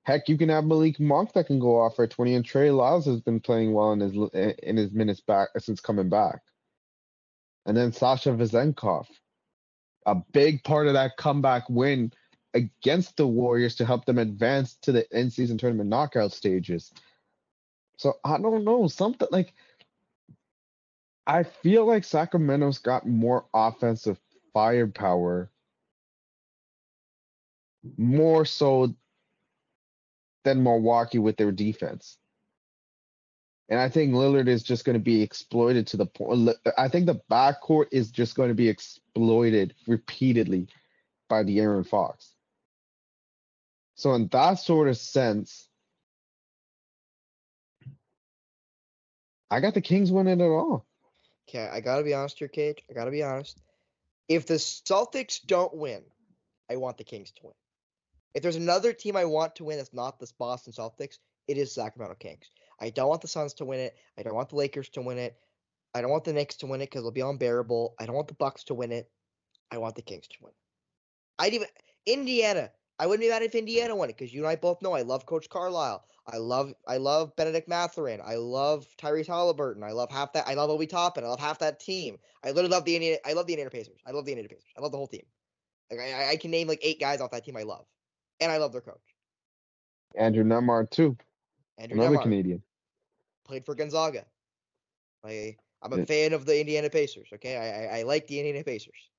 [0.04, 2.36] Heck, you can have Malik Monk that can go off for 20.
[2.36, 4.14] And Trey Lyles has been playing well in his
[4.64, 6.40] in his minutes back since coming back.
[7.66, 9.08] And then Sasha Vezenkov,
[10.06, 12.12] a big part of that comeback win
[12.54, 16.92] against the Warriors to help them advance to the end season tournament knockout stages.
[17.98, 19.54] So I don't know, something like
[21.28, 24.18] I feel like Sacramento's got more offensive
[24.54, 25.52] firepower,
[27.98, 28.96] more so
[30.46, 32.18] than Milwaukee with their defense.
[33.68, 36.52] And I think Lillard is just going to be exploited to the point.
[36.78, 40.70] I think the backcourt is just going to be exploited repeatedly
[41.28, 42.32] by De'Aaron Fox.
[43.96, 45.68] So, in that sort of sense,
[49.52, 50.87] I got the Kings winning it all.
[51.48, 52.84] Okay, I gotta be honest here, Cage.
[52.90, 53.62] I gotta be honest.
[54.28, 56.04] If the Celtics don't win,
[56.70, 57.54] I want the Kings to win.
[58.34, 61.74] If there's another team I want to win that's not the Boston Celtics, it is
[61.74, 62.50] Sacramento Kings.
[62.80, 63.96] I don't want the Suns to win it.
[64.18, 65.38] I don't want the Lakers to win it.
[65.94, 67.96] I don't want the Knicks to win it because it'll be unbearable.
[68.00, 69.10] I don't want the Bucks to win it.
[69.72, 70.54] I want the Kings to win.
[71.40, 71.68] I'd even
[72.06, 72.72] Indiana.
[73.00, 75.04] I wouldn't be mad if Indiana won it because you and I both know I
[75.04, 76.04] love Coach Carlisle.
[76.26, 78.20] I love I love Benedict Mathurin.
[78.24, 79.84] I love Tyrese Halliburton.
[79.84, 80.48] I love half that.
[80.48, 81.24] I love Obi Toppin.
[81.24, 82.18] I love half that team.
[82.44, 83.18] I literally love the Indiana.
[83.26, 84.00] I love the Indiana Pacers.
[84.06, 84.72] I love the Indiana Pacers.
[84.78, 85.26] I love the whole team.
[85.92, 87.86] Like I, I can name like eight guys off that team I love,
[88.42, 89.00] and I love their coach.
[90.16, 91.16] Andrew Nembhard too,
[91.78, 92.64] Andrew another Nembhard Canadian.
[93.46, 94.26] played for Gonzaga.
[95.24, 96.06] I I'm a Yeah.
[96.06, 97.30] fan of the Indiana Pacers.
[97.36, 99.12] Okay, I, I I like the Indiana Pacers.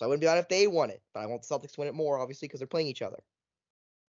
[0.00, 1.80] So I wouldn't be mad if they won it, but I want the Celtics to
[1.80, 3.18] win it more, obviously, because they're playing each other.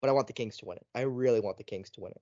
[0.01, 0.85] But I want the Kings to win it.
[0.95, 2.21] I really want the Kings to win it,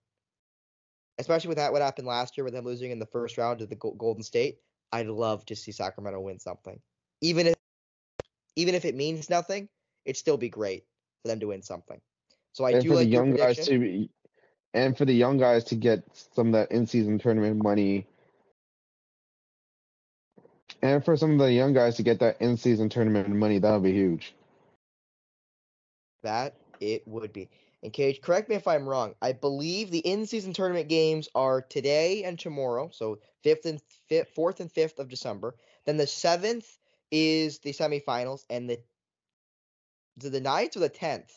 [1.19, 3.67] especially with that what happened last year with them losing in the first round to
[3.67, 4.57] the Golden State.
[4.91, 6.79] I'd love to see Sacramento win something,
[7.21, 7.55] even if
[8.55, 9.69] even if it means nothing.
[10.03, 10.85] It'd still be great
[11.21, 12.01] for them to win something.
[12.53, 14.09] So I and do for like the young guys to be,
[14.73, 16.03] and for the young guys to get
[16.33, 18.07] some of that in-season tournament money
[20.81, 23.83] and for some of the young guys to get that in-season tournament money that would
[23.83, 24.33] be huge
[26.23, 27.49] That it would be.
[27.83, 29.15] And Cage, correct me if I'm wrong.
[29.21, 34.59] I believe the in-season tournament games are today and tomorrow, so fifth and fifth, fourth
[34.59, 35.55] and fifth of December.
[35.85, 36.77] Then the seventh
[37.11, 38.79] is the semifinals, and the
[40.17, 41.31] is it the ninth or the tenth?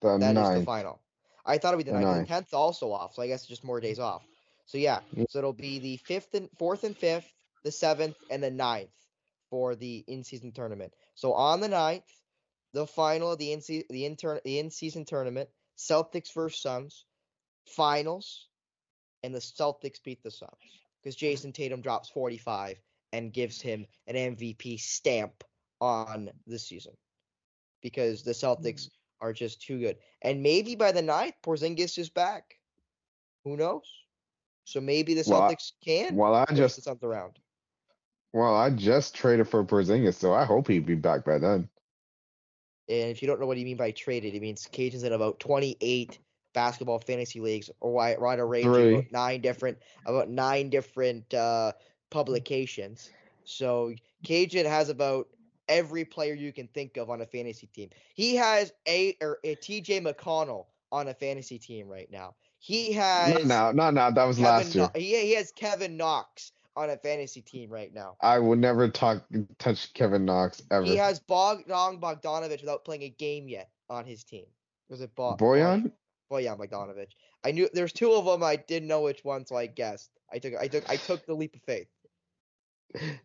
[0.00, 0.20] the ninth.
[0.20, 0.64] That is the ninth.
[0.64, 1.00] final.
[1.44, 2.06] I thought it'd be the The ninth.
[2.06, 2.28] ninth.
[2.28, 4.22] The tenth also off, so I guess just more days off.
[4.66, 5.24] So yeah, Yeah.
[5.28, 7.32] so it'll be the fifth and fourth and fifth,
[7.68, 8.88] the seventh and the ninth
[9.50, 10.90] for the in-season tournament.
[11.14, 12.10] So on the ninth,
[12.72, 17.04] the final of the in the intern the in-season tournament, Celtics versus Suns,
[17.66, 18.48] finals,
[19.22, 20.50] and the Celtics beat the Suns
[21.02, 22.80] because Jayson Tatum drops 45
[23.12, 25.44] and gives him an MVP stamp
[25.78, 26.94] on the season
[27.82, 29.26] because the Celtics mm-hmm.
[29.26, 29.98] are just too good.
[30.22, 32.44] And maybe by the ninth, Porzingis is back.
[33.44, 33.84] Who knows?
[34.64, 37.38] So maybe the Well, Celtics can well i just the Suns around.
[38.32, 41.68] Well i just traded for Porzingis, so i hope he'd be back by then
[42.88, 45.40] And if you don't know what you mean by traded, it means Kajan's in about
[45.40, 46.18] 28
[46.54, 51.72] basketball fantasy leagues, or why right a range of nine different about nine different uh,
[52.10, 53.10] publications.
[53.44, 53.92] So
[54.24, 55.28] Kajan has about
[55.68, 57.90] every player you can think of on a fantasy team.
[58.14, 62.34] He has a or a TJ McConnell on a fantasy team right now.
[62.58, 65.52] He has not now not now that was Kevin last year Kno- he, he has
[65.52, 68.16] Kevin Knox on a fantasy team right now.
[68.22, 69.24] i would never talk
[69.58, 74.22] touch kevin knox ever He has Bogdan Bogdanovich without playing a game yet on his
[74.22, 74.44] team.
[74.88, 75.90] Was it Bo- boyan
[76.30, 77.12] Bojan Bogdanovich?
[77.44, 78.42] I knew there's two of them.
[78.44, 80.10] I didn't know which one, so I guessed.
[80.32, 81.88] I took I took I took the leap of faith.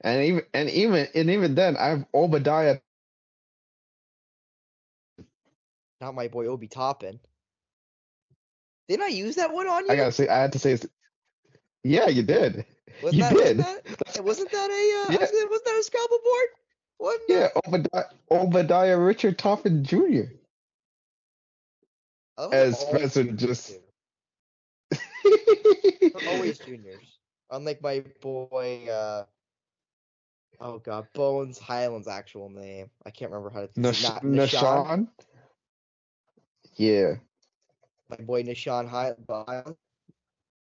[0.01, 2.79] and even and even and even then i have obadiah
[6.01, 7.19] Not my boy Obi Toppin.
[8.89, 9.91] Didn't I use that one on you?
[9.91, 10.89] i gotta say i had to say it's-
[11.83, 12.65] yeah you did
[13.01, 13.57] wasn't you that, did.
[13.57, 15.47] Wasn't that, wasn't that a uh, Yeah.
[15.49, 16.47] was that a Scrabble board?
[16.99, 20.31] Wasn't yeah obadiah, obadiah richard toppin jr
[22.37, 23.77] Oh, as Spencer just-
[26.27, 27.19] always juniors.
[27.51, 29.25] Unlike my boy, uh,
[30.59, 32.89] oh god, Bones Hyland's actual name.
[33.05, 33.65] I can't remember how to.
[33.65, 35.07] it not Nishan?
[36.75, 37.15] Yeah.
[38.09, 39.75] My boy Nah'Shon Hyland.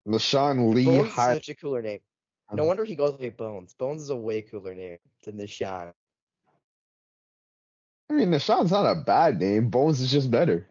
[0.06, 1.34] Lashawn Lee Bones High.
[1.34, 2.00] such a cooler name.
[2.52, 3.74] No wonder he goes by Bones.
[3.74, 5.92] Bones is a way cooler name than Nishan.
[8.08, 9.68] I mean, Nah'Shon's not a bad name.
[9.68, 10.66] Bones is just better.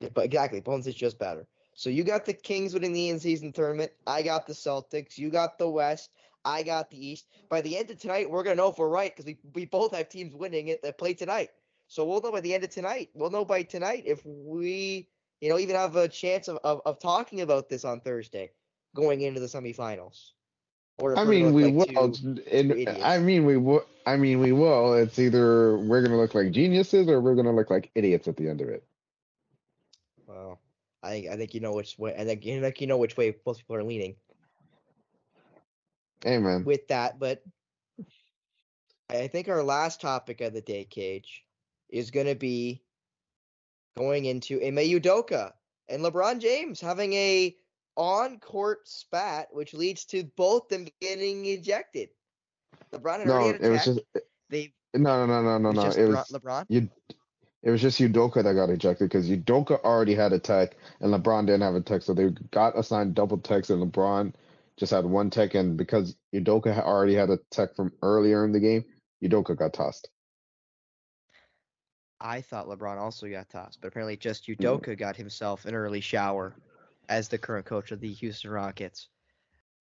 [0.00, 1.46] Yeah, but exactly, Bones is just better.
[1.74, 3.92] So you got the Kings winning the in-season tournament.
[4.06, 5.18] I got the Celtics.
[5.18, 6.10] You got the West.
[6.44, 7.26] I got the East.
[7.50, 9.94] By the end of tonight, we're gonna know if we're right because we, we both
[9.94, 11.50] have teams winning it that play tonight.
[11.88, 13.10] So we'll know by the end of tonight.
[13.14, 15.08] We'll know by tonight if we,
[15.40, 18.50] you know, even have a chance of, of, of talking about this on Thursday
[18.94, 20.30] going into the semifinals.
[20.98, 22.14] Or I mean, we like will.
[22.52, 22.98] and.
[23.02, 23.86] I mean, we will.
[24.06, 24.94] I mean, we will.
[24.94, 28.48] It's either we're gonna look like geniuses or we're gonna look like idiots at the
[28.48, 28.84] end of it.
[30.26, 30.60] Well,
[31.02, 32.14] I think I think you know which way.
[32.14, 34.16] I think, I think you know which way most people are leaning
[36.26, 36.64] Amen.
[36.64, 37.18] with that.
[37.18, 37.42] But
[39.08, 41.44] I think our last topic of the day, Cage,
[41.88, 42.82] is going to be
[44.00, 45.52] going into Ime Udoka
[45.90, 47.54] and LeBron James having a
[47.96, 52.08] on-court spat, which leads to both them getting ejected.
[52.92, 54.00] LeBron had No, already had it was just
[54.48, 56.02] They no, no, no, no, no, it was no.
[56.02, 56.66] It LeBron, was LeBron.
[56.68, 56.88] you.
[57.62, 61.44] It was just Udoka that got ejected because Udoka already had a tech and LeBron
[61.44, 64.32] didn't have a tech, so they got assigned double techs and LeBron
[64.78, 68.60] just had one tech, and because Udoka already had a tech from earlier in the
[68.60, 68.82] game,
[69.22, 70.08] Udoka got tossed.
[72.20, 74.56] I thought LeBron also got tossed, but apparently just Mm.
[74.56, 76.54] Udoka got himself an early shower
[77.08, 79.08] as the current coach of the Houston Rockets.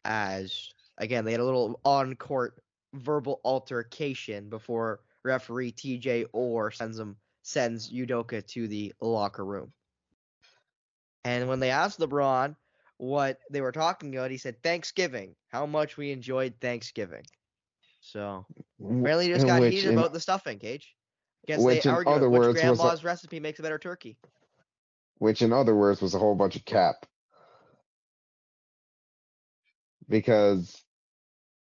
[0.05, 2.63] As again, they had a little on-court
[2.93, 9.73] verbal altercation before referee TJ Orr sends him sends Udoka to the locker room.
[11.25, 12.55] And when they asked LeBron
[12.97, 17.23] what they were talking about, he said Thanksgiving, how much we enjoyed Thanksgiving.
[18.01, 18.45] So
[18.79, 20.95] apparently he just got which heated about the stuffing, Cage.
[21.47, 23.79] Guess which they in argue other which words was a- grandma's recipe makes a better
[23.79, 24.17] turkey.
[25.17, 27.05] which in other words was a whole bunch of cap.
[30.07, 30.83] Because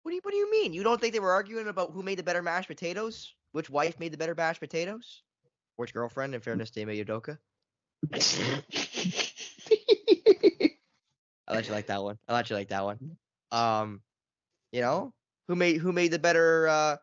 [0.03, 0.73] What do you What do you mean?
[0.73, 3.33] You don't think they were arguing about who made the better mashed potatoes?
[3.51, 5.23] Which wife made the better mashed potatoes?
[5.75, 6.33] Which girlfriend?
[6.35, 7.37] In fairness to Ime Udoka,
[8.13, 8.19] I
[11.55, 12.17] let you like that one.
[12.27, 13.17] I let you like that one.
[13.51, 14.01] Um,
[14.71, 15.13] you know
[15.47, 16.97] who made who made the better uh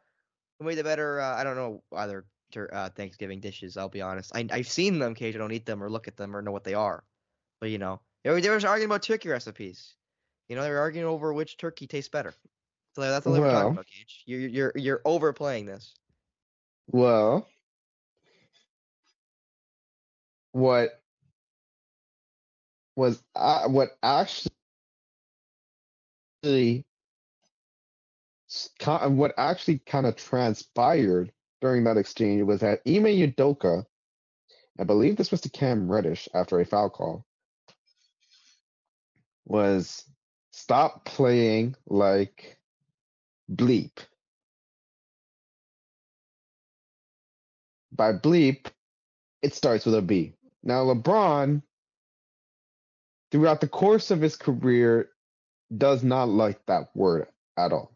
[0.59, 2.25] who made the better uh, I don't know either
[2.57, 3.77] uh, Thanksgiving dishes.
[3.77, 4.35] I'll be honest.
[4.35, 5.15] I I've seen them.
[5.15, 5.35] Cage.
[5.35, 7.05] I don't eat them or look at them or know what they are.
[7.61, 9.95] But you know, they were, they were arguing about turkey recipes.
[10.49, 12.35] You know, they were arguing over which turkey tastes better.
[12.95, 14.23] So that's all they were talking about, Cage.
[14.27, 15.95] You're you're you're overplaying this.
[16.89, 17.47] well,
[20.53, 21.01] what
[22.97, 24.51] was uh, what actually
[28.83, 33.85] what actually kind of transpired during that exchange was that Ime Udoka,
[34.79, 37.27] I believe this was to Cam Reddish after a foul call,
[39.45, 40.05] was
[40.53, 42.59] stop playing like
[43.51, 43.99] bleep.
[47.93, 48.67] By bleep,
[49.43, 50.35] it starts with a B.
[50.63, 51.63] Now, LeBron,
[53.31, 55.09] throughout the course of his career,
[55.77, 57.93] does not like that word at all.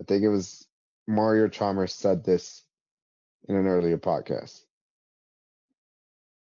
[0.00, 0.66] I think it was
[1.06, 2.62] Mario Chalmers said this
[3.46, 4.62] in an earlier podcast.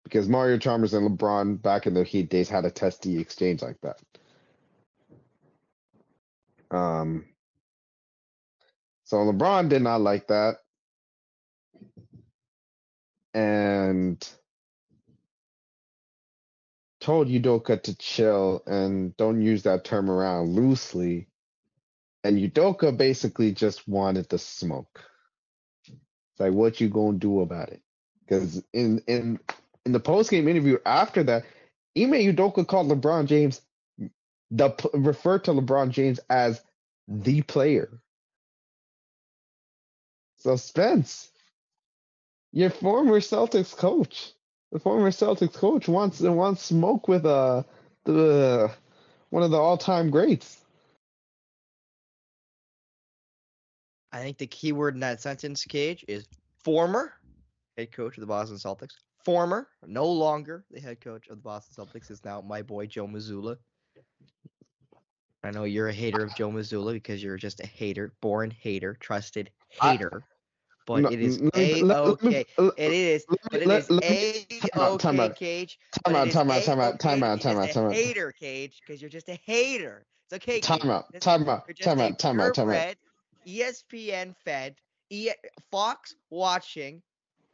[0.04, 3.78] Because Mario Chalmers and LeBron back in the Heat days had a testy exchange like
[3.82, 4.00] that.
[6.76, 7.26] Um,
[9.04, 10.56] so LeBron did not like that.
[13.34, 14.26] And
[17.02, 21.28] told Udoka to chill and don't use that term around loosely.
[22.24, 25.00] And Udoka basically just wanted the smoke.
[26.32, 27.82] It's like, what you gonna do about it?
[28.20, 29.38] Because in in
[29.84, 31.44] in the post game interview after that,
[31.96, 33.60] Ime Udoka called LeBron James
[34.52, 36.62] the referred to LeBron James as
[37.08, 37.88] the player.
[40.36, 41.30] So Spence,
[42.52, 44.32] your former Celtics coach,
[44.70, 47.62] the former Celtics coach wants wants smoke with uh
[48.04, 48.70] the
[49.30, 50.61] one of the all time greats.
[54.12, 56.26] I think the key word in that sentence, Cage, is
[56.62, 57.14] former
[57.78, 58.92] head coach of the Boston Celtics.
[59.24, 63.06] Former, no longer the head coach of the Boston Celtics, is now my boy Joe
[63.06, 63.56] Mazzulla.
[65.44, 68.96] I know you're a hater of Joe Mazzulla because you're just a hater, born hater,
[69.00, 69.50] trusted
[69.80, 70.24] I- hater.
[70.84, 72.44] But No, it is n- let me- a let- let me- okay.
[72.76, 75.34] It is, but it is a time out, time okay.
[75.34, 75.78] Cage.
[76.04, 77.94] Time out, time out, time out, time out, time out, time out.
[77.94, 80.04] Hater, Cage, because you're just a hater.
[80.26, 80.60] It's okay.
[80.60, 82.96] Time out, time out, time out, time out, time out.
[83.46, 84.76] ESPN fed,
[85.10, 85.30] e-
[85.70, 87.02] Fox watching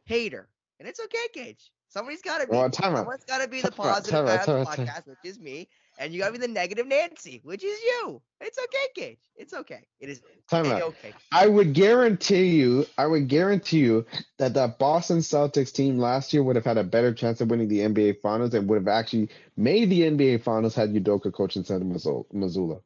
[0.05, 0.47] hater.
[0.79, 1.71] And it's okay, Cage.
[1.89, 2.51] Somebody's got to be.
[2.55, 2.95] Well, time.
[2.95, 5.17] Someone's got to be the Time out, positive time out, time out, time- podcast, which
[5.23, 5.67] is me.
[5.97, 8.21] And you got to be the negative Nancy, which is you.
[8.39, 9.17] It's okay, Cage.
[9.35, 9.81] It's okay.
[9.99, 10.81] It is Time out.
[10.83, 11.13] okay.
[11.31, 14.05] I would guarantee you, I would guarantee you
[14.37, 17.67] that that Boston Celtics team last year would have had a better chance of winning
[17.67, 19.27] the NBA Finals and would have actually
[19.57, 22.81] made the NBA Finals had Udoka coaching instead of Mazzulla.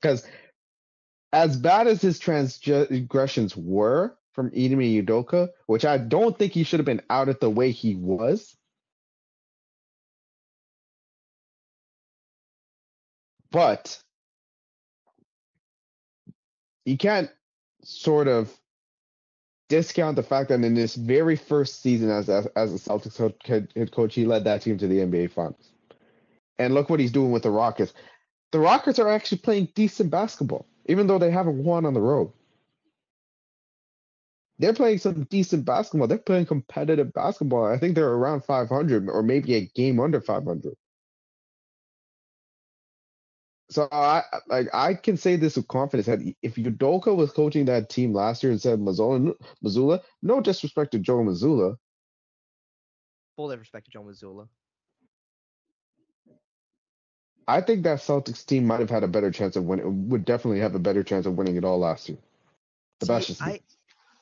[0.00, 0.24] Because
[1.32, 6.78] as bad as his transgressions were from Ime Udoka, which I don't think he should
[6.78, 8.56] have been out at the way he was.
[13.50, 13.98] But
[16.84, 17.30] you can't
[17.82, 18.52] sort of
[19.68, 23.92] discount the fact that in this very first season as as, as a Celtics head
[23.92, 25.72] coach, he led that team to the NBA Finals.
[26.58, 27.92] And look what he's doing with the Rockets.
[28.52, 32.32] The Rockets are actually playing decent basketball, even though they haven't won on the road.
[34.58, 36.08] They're playing some decent basketball.
[36.08, 37.66] They're playing competitive basketball.
[37.66, 40.74] I think they're around 500 or maybe a game under 500.
[43.70, 47.90] So I like I can say this with confidence that if Udoka was coaching that
[47.90, 49.34] team last year instead of Mazzulla,
[49.64, 51.76] Mazzulla, no disrespect to Joe Mazzulla,
[53.38, 54.48] Full respect to Joe Mazzulla.
[57.48, 60.08] I think that Celtics team might have had a better chance of winning.
[60.10, 62.18] Would definitely have a better chance of winning it all last year.
[63.00, 63.42] But See, just.
[63.42, 63.60] I,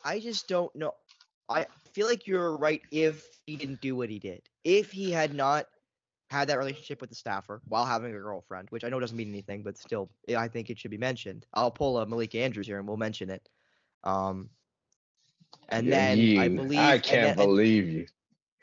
[0.04, 0.92] I just don't know.
[1.48, 4.42] I feel like you're right if he didn't do what he did.
[4.62, 5.66] If he had not
[6.30, 9.28] had that relationship with the staffer while having a girlfriend, which I know doesn't mean
[9.28, 11.46] anything, but still, I think it should be mentioned.
[11.52, 13.48] I'll pull a Malika Andrews here and we'll mention it.
[14.04, 14.50] Um,
[15.68, 18.06] and then I believe I can't then- and- believe you.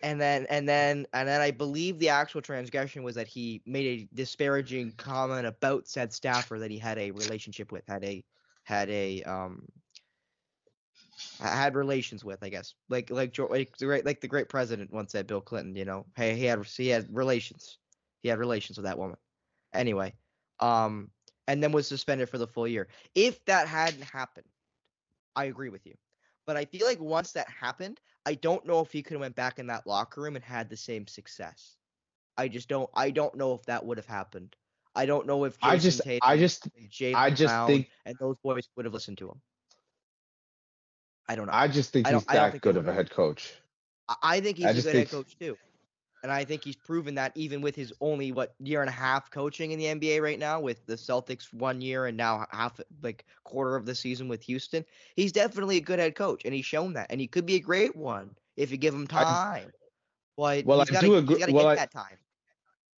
[0.03, 3.85] And then and then and then I believe the actual transgression was that he made
[3.85, 8.23] a disparaging comment about said staffer that he had a relationship with, had a
[8.65, 9.65] had a um
[11.39, 12.75] had relations with, I guess.
[12.89, 15.73] Like like like the great like the great president once said, Bill Clinton.
[15.73, 17.77] You know, hey, he had he had relations,
[18.21, 19.17] he had relations with that woman.
[19.73, 20.13] Anyway,
[20.59, 21.09] um,
[21.47, 22.89] and then was suspended for the full year.
[23.15, 24.47] If that hadn't happened,
[25.35, 25.95] I agree with you.
[26.45, 29.35] But I feel like once that happened, I don't know if he could have went
[29.35, 31.75] back in that locker room and had the same success.
[32.37, 32.89] I just don't.
[32.93, 34.55] I don't know if that would have happened.
[34.95, 38.15] I don't know if I just, Tatum I just, and I just Brown think, and
[38.19, 39.41] those boys would have listened to him.
[41.27, 41.53] I don't know.
[41.53, 43.53] I just think he's that think good of a head coach.
[44.07, 45.57] I- think he's a good head coach too.
[46.23, 49.29] And I think he's proven that even with his only what year and a half
[49.29, 53.25] coaching in the NBA right now, with the Celtics one year and now half like
[53.43, 54.85] quarter of the season with Houston,
[55.17, 57.59] he's definitely a good head coach, and he's shown that, and he could be a
[57.59, 59.73] great one if you give him I- time.
[60.37, 62.17] But Well, he's I gotta, do agree- well, I- that time.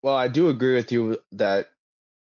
[0.02, 1.70] Well, I do agree with you that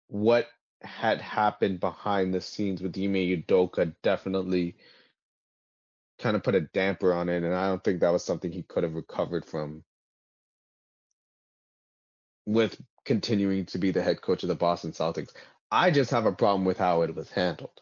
[0.07, 0.47] what
[0.81, 4.75] had happened behind the scenes with Ime Udoka definitely
[6.19, 8.63] kind of put a damper on it, and I don't think that was something he
[8.63, 9.83] could have recovered from
[12.45, 15.31] with continuing to be the head coach of the Boston Celtics.
[15.71, 17.81] I just have a problem with how it was handled.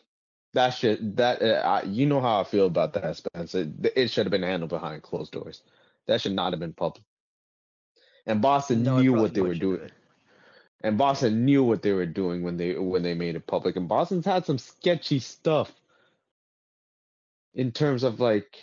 [0.54, 3.62] That shit, that uh, I, you know how I feel about that, Spencer.
[3.62, 5.64] It, it should have been handled behind closed doors.
[6.08, 7.04] That should not have been public.
[8.26, 9.90] And Boston No, knew what they were doing.
[10.82, 13.76] And Boston knew what they were doing when they when they made it public.
[13.76, 15.72] And Boston's had some sketchy stuff
[17.54, 18.58] in terms of like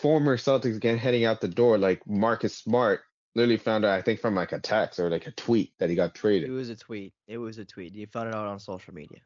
[0.00, 1.78] former Celtics again heading out the door.
[1.78, 3.00] Like Marcus Smart
[3.38, 5.96] literally found out, I think, from like a text or like a tweet that he
[5.96, 6.50] got traded.
[6.50, 7.14] It was a tweet.
[7.26, 7.94] It was a tweet.
[7.94, 9.20] You found it out on social media.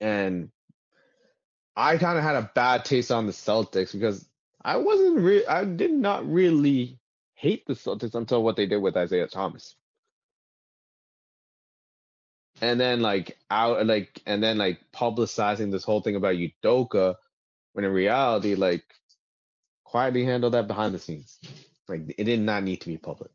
[0.00, 0.50] And
[1.74, 4.28] I kind of had a bad taste on the Celtics because
[4.62, 6.98] I wasn't re- I did not really
[7.34, 9.74] hate the Celtics until what they did with Isaiah Thomas.
[12.60, 17.16] And then like out like and then like publicizing this whole thing about Udoka
[17.72, 18.84] when in reality like
[19.84, 21.38] quietly handle that behind the scenes.
[21.92, 23.30] Like it did not need to be public.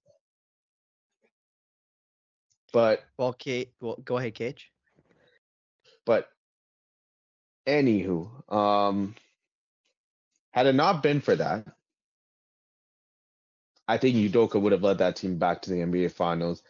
[2.74, 4.72] But Well, Kate, well, go ahead, Cage.
[6.06, 6.28] But
[7.68, 9.16] anywho, um,
[10.52, 11.68] had it not been for that,
[13.88, 16.64] I think Udoka would have led that team back to the NBA Finals.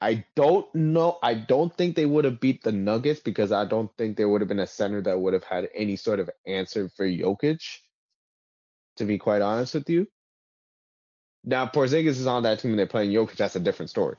[0.00, 1.18] I don't know.
[1.22, 4.40] I don't think they would have beat the Nuggets because I don't think there would
[4.40, 7.62] have been a center that would have had any sort of answer for Jokic.
[8.96, 10.08] To be quite honest with you.
[11.44, 13.36] Now Porzingis is on that team and they're playing Jokic.
[13.36, 14.16] That's a different story.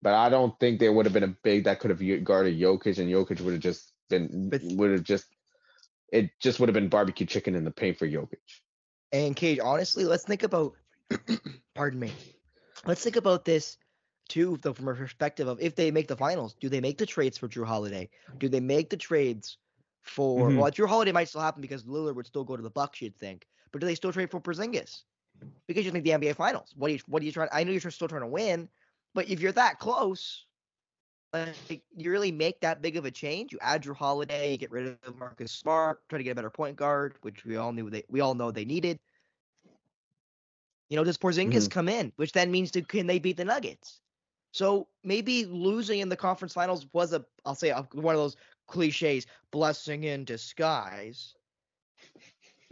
[0.00, 2.98] But I don't think there would have been a big that could have guarded Jokic,
[2.98, 5.26] and Jokic would have just been would have just
[6.12, 8.38] it just would have been barbecue chicken in the paint for Jokic.
[9.12, 10.74] And Cage, honestly, let's think about
[11.74, 12.12] pardon me.
[12.84, 13.76] Let's think about this
[14.28, 17.06] too, though, from a perspective of if they make the finals, do they make the
[17.06, 18.10] trades for Jrue Holiday?
[18.38, 19.58] Do they make the trades
[20.02, 20.56] for Mhm.
[20.56, 23.16] well Jrue Holiday might still happen because Lillard would still go to the Bucks, you'd
[23.16, 23.46] think.
[23.72, 25.04] But do they still trade for Porzingis?
[25.66, 26.74] Because you think the NBA finals.
[26.76, 28.68] What are you what are you trying I know you're still trying to win,
[29.14, 30.46] but if you're that close,
[31.32, 33.52] like you really make that big of a change.
[33.52, 36.50] You add your Holiday, you get rid of Marcus Smart, try to get a better
[36.50, 38.98] point guard, which we all knew they we all know they needed.
[40.88, 41.70] You know, does Porzingis Mhm.
[41.70, 44.00] come in, which then means to, can they beat the Nuggets?
[44.52, 48.36] So maybe losing in the conference finals was a, I'll say, a, one of those
[48.66, 51.36] cliches, blessing in disguise.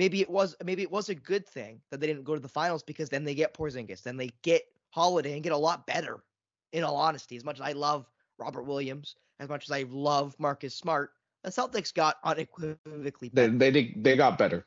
[0.01, 2.48] Maybe it was, maybe it was a good thing that they didn't go to the
[2.48, 6.24] finals because then they get Porzingis, then they get Holiday and get a lot better.
[6.72, 10.34] In all honesty, as much as I love Robert Williams, as much as I love
[10.38, 11.11] Marcus Smart,
[11.44, 13.59] the Celtics got unequivocally They better.
[13.59, 14.64] they did- they got better.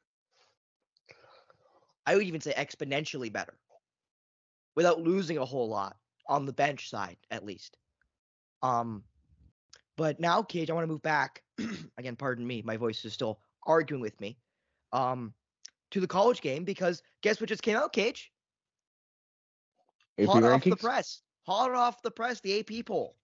[2.05, 3.57] I would even say exponentially better
[4.75, 7.75] without losing a whole lot on the bench side, at least.
[8.61, 9.03] Um,
[9.97, 11.41] but now, Cage, I want to move back.
[11.97, 14.37] Again, pardon me, my voice is still arguing with me.
[14.93, 15.33] Um,
[15.91, 18.31] to the college game because guess what just came out, Cage?
[20.19, 21.21] AP Hot off the press.
[21.45, 23.17] Hot off the press, the AP poll.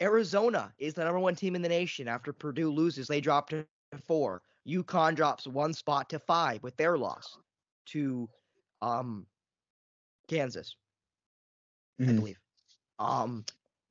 [0.00, 3.06] Arizona is the number one team in the nation after Purdue loses.
[3.08, 3.66] They dropped to
[4.06, 4.42] four.
[4.66, 7.36] UConn drops one spot to five with their loss
[7.86, 8.28] to
[8.80, 9.26] um
[10.28, 10.76] Kansas,
[12.00, 12.16] I Mhm.
[12.16, 12.40] believe.
[12.98, 13.44] Um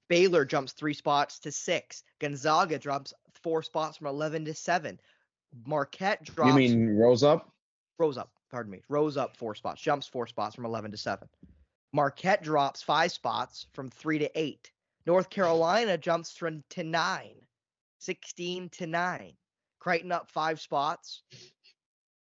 [0.07, 2.03] Baylor jumps three spots to six.
[2.19, 3.13] Gonzaga drops
[3.43, 4.99] four spots from eleven to seven.
[5.65, 7.51] Marquette drops You mean rose up?
[7.99, 11.27] rose up, pardon me, rose up four spots, jumps four spots from 11 to 7.
[11.93, 14.71] Marquette drops five spots from 3 to 8.
[15.05, 17.29] North Carolina jumps from to 9,
[17.99, 19.33] 16 to 9.
[19.79, 21.23] Creighton up five spots.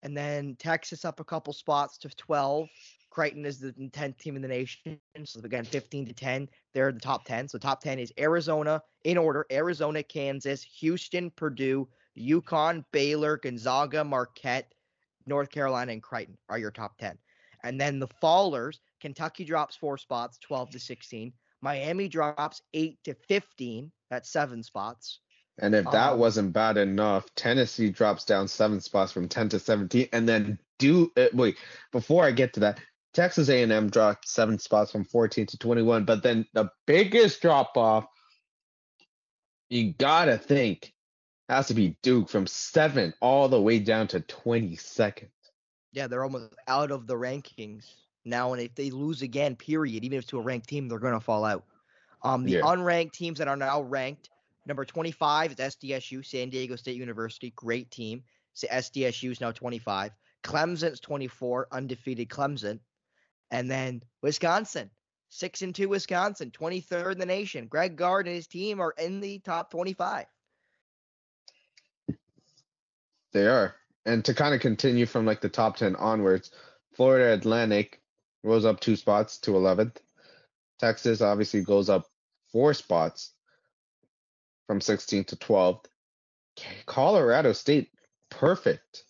[0.03, 2.69] And then Texas up a couple spots to 12.
[3.09, 4.99] Creighton is the 10th team in the nation.
[5.25, 6.47] So again, 15 to 10.
[6.73, 7.47] They're the top 10.
[7.49, 11.87] So top 10 is Arizona in order Arizona, Kansas, Houston, Purdue,
[12.17, 14.73] UConn, Baylor, Gonzaga, Marquette,
[15.25, 17.17] North Carolina, and Creighton are your top 10.
[17.63, 21.33] And then the fallers, Kentucky drops four spots, 12 to 16.
[21.61, 23.91] Miami drops 8 to 15.
[24.09, 25.19] That's seven spots.
[25.59, 29.59] And if that Um, wasn't bad enough, Tennessee drops down seven spots from 10 to
[29.59, 30.07] 17.
[30.13, 31.57] And then do uh, wait,
[31.91, 32.79] before I get to that,
[33.13, 36.05] Texas A&M dropped seven spots from 14 to 21.
[36.05, 38.05] But then the biggest drop off,
[39.69, 40.93] you gotta think,
[41.49, 45.29] has to be Duke from seven all the way down to 22nd.
[45.91, 47.85] Yeah, they're almost out of the rankings
[48.25, 48.53] now.
[48.53, 51.13] And if they lose again, period, even if it's to a ranked team, they're going
[51.13, 51.65] to fall out.
[52.23, 52.61] Um, the Yeah.
[52.61, 54.29] unranked teams that are now ranked,
[54.65, 58.23] number 25 is SDSU, San Diego State University, great team.
[58.53, 60.11] So SDSU is now 25.
[60.43, 62.79] Clemson's 24, undefeated Clemson.
[63.51, 64.91] And then Wisconsin,
[65.29, 67.67] 6 and 2 Wisconsin, 23rd in the nation.
[67.67, 70.25] Greg Gard and his team are in the top 25.
[73.33, 73.75] They are.
[74.05, 76.51] And to kind of continue from like the top 10 onwards,
[76.95, 78.01] Florida Atlantic
[78.43, 79.97] rose up two spots to 11th.
[80.79, 82.05] Texas obviously goes up
[82.51, 83.33] four spots
[84.67, 85.85] from 16th to 12th.
[86.85, 87.91] Colorado State,
[88.29, 89.03] perfect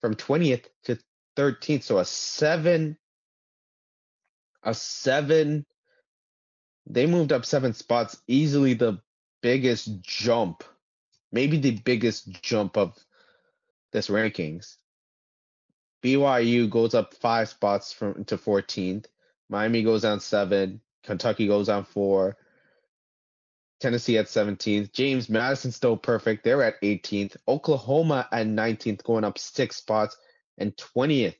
[0.00, 0.98] from 20th to
[1.36, 1.82] 13th.
[1.82, 2.96] So a seven,
[4.62, 5.64] a seven.
[6.86, 9.00] They moved up seven spots, easily the
[9.42, 10.64] biggest jump
[11.34, 12.96] maybe the biggest jump of
[13.92, 14.76] this rankings.
[16.02, 19.06] BYU goes up five spots from to 14th.
[19.48, 20.80] Miami goes down seven.
[21.02, 22.36] Kentucky goes down four.
[23.80, 24.92] Tennessee at 17th.
[24.92, 26.44] James Madison still perfect.
[26.44, 27.36] They're at 18th.
[27.48, 30.16] Oklahoma at 19th, going up six spots.
[30.56, 31.34] And 20th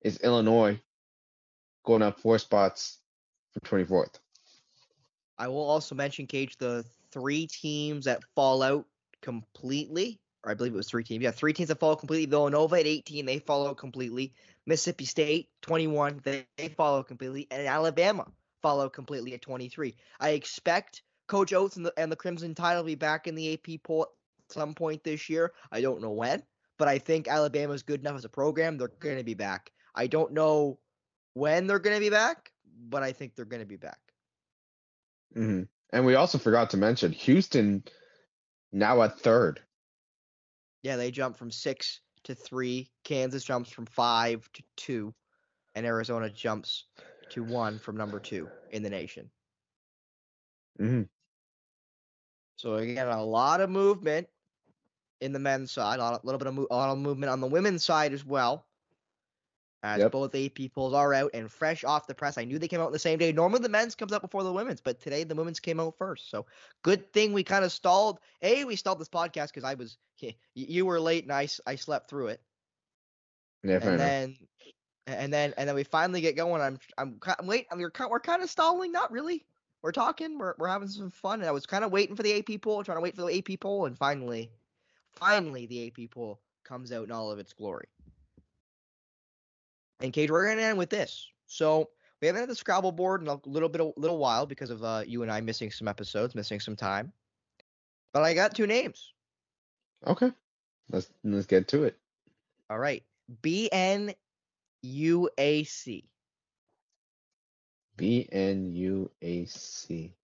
[0.00, 0.80] is Illinois,
[1.84, 2.98] going up four spots
[3.52, 4.14] from 24th.
[5.38, 6.84] I will also mention, Cage, the
[7.16, 8.84] three teams that fall out
[9.22, 11.24] completely, or I believe it was three teams.
[11.24, 12.26] Yeah, three teams that follow completely.
[12.26, 14.34] Villanova at 18, they fall out completely.
[14.66, 17.46] Mississippi State, 21, they, they out completely.
[17.50, 18.26] And Alabama
[18.62, 19.94] follow completely at 23.
[20.20, 23.54] I expect Coach Oats and the, and the Crimson Tide will be back in the
[23.54, 25.52] AP poll at some point this year.
[25.72, 26.42] I don't know when,
[26.78, 28.76] but I think Alabama's good enough as a program.
[28.76, 29.70] They're going to be back.
[29.94, 30.78] I don't know
[31.34, 32.50] when they're going to be back,
[32.88, 33.98] but I think they're going to be back.
[35.34, 35.62] hmm
[35.92, 37.84] And we also forgot to mention Houston
[38.72, 39.60] now at third.
[40.82, 42.90] Yeah, they jumped from six to three.
[43.04, 45.14] Kansas jumps from five to two,
[45.74, 46.84] and Arizona jumps
[47.30, 49.30] to one from number two in the nation.
[50.78, 51.02] hmm
[52.56, 54.28] So again, a lot of movement
[55.20, 57.40] in the men's side, a lot- little bit of mo- a lot of movement on
[57.40, 58.66] the women's side as well.
[59.82, 60.12] As Yep.
[60.12, 62.38] both AP polls are out and fresh off the press.
[62.38, 63.30] I knew they came out on the same day.
[63.30, 66.30] Normally the men's comes out before the women's, but today the women's came out first.
[66.30, 66.46] So
[66.82, 68.20] good thing we kind of stalled.
[68.42, 69.98] A, we stalled this podcast because I was
[70.54, 72.40] you were late and I, I slept through it.
[73.62, 73.98] Yeah, and enough.
[73.98, 74.36] then
[75.06, 76.62] and then and then we finally get going.
[76.62, 77.66] I'm I'm, I'm wait.
[77.70, 78.92] I'm, we're kind we're kind of stalling.
[78.92, 79.44] Not really.
[79.82, 80.38] We're talking.
[80.38, 81.40] We're we're having some fun.
[81.40, 83.38] And I was kind of waiting for the AP poll, trying to wait for the
[83.38, 84.50] AP poll, and finally,
[85.14, 87.86] finally the AP poll comes out in all of its glory.
[90.00, 91.28] And Cage, we're gonna end with this.
[91.46, 91.90] So
[92.20, 94.82] We haven't had the Scrabble board in a little bit, a little while because of
[94.82, 97.12] uh, you and I missing some episodes, missing some time.
[98.12, 99.12] But I got two names.
[100.06, 100.32] Okay.
[100.90, 101.98] Let's let's get to it.
[102.70, 103.02] All right,
[103.42, 104.14] B N
[104.82, 106.08] U A C.
[107.96, 110.14] B N U A C.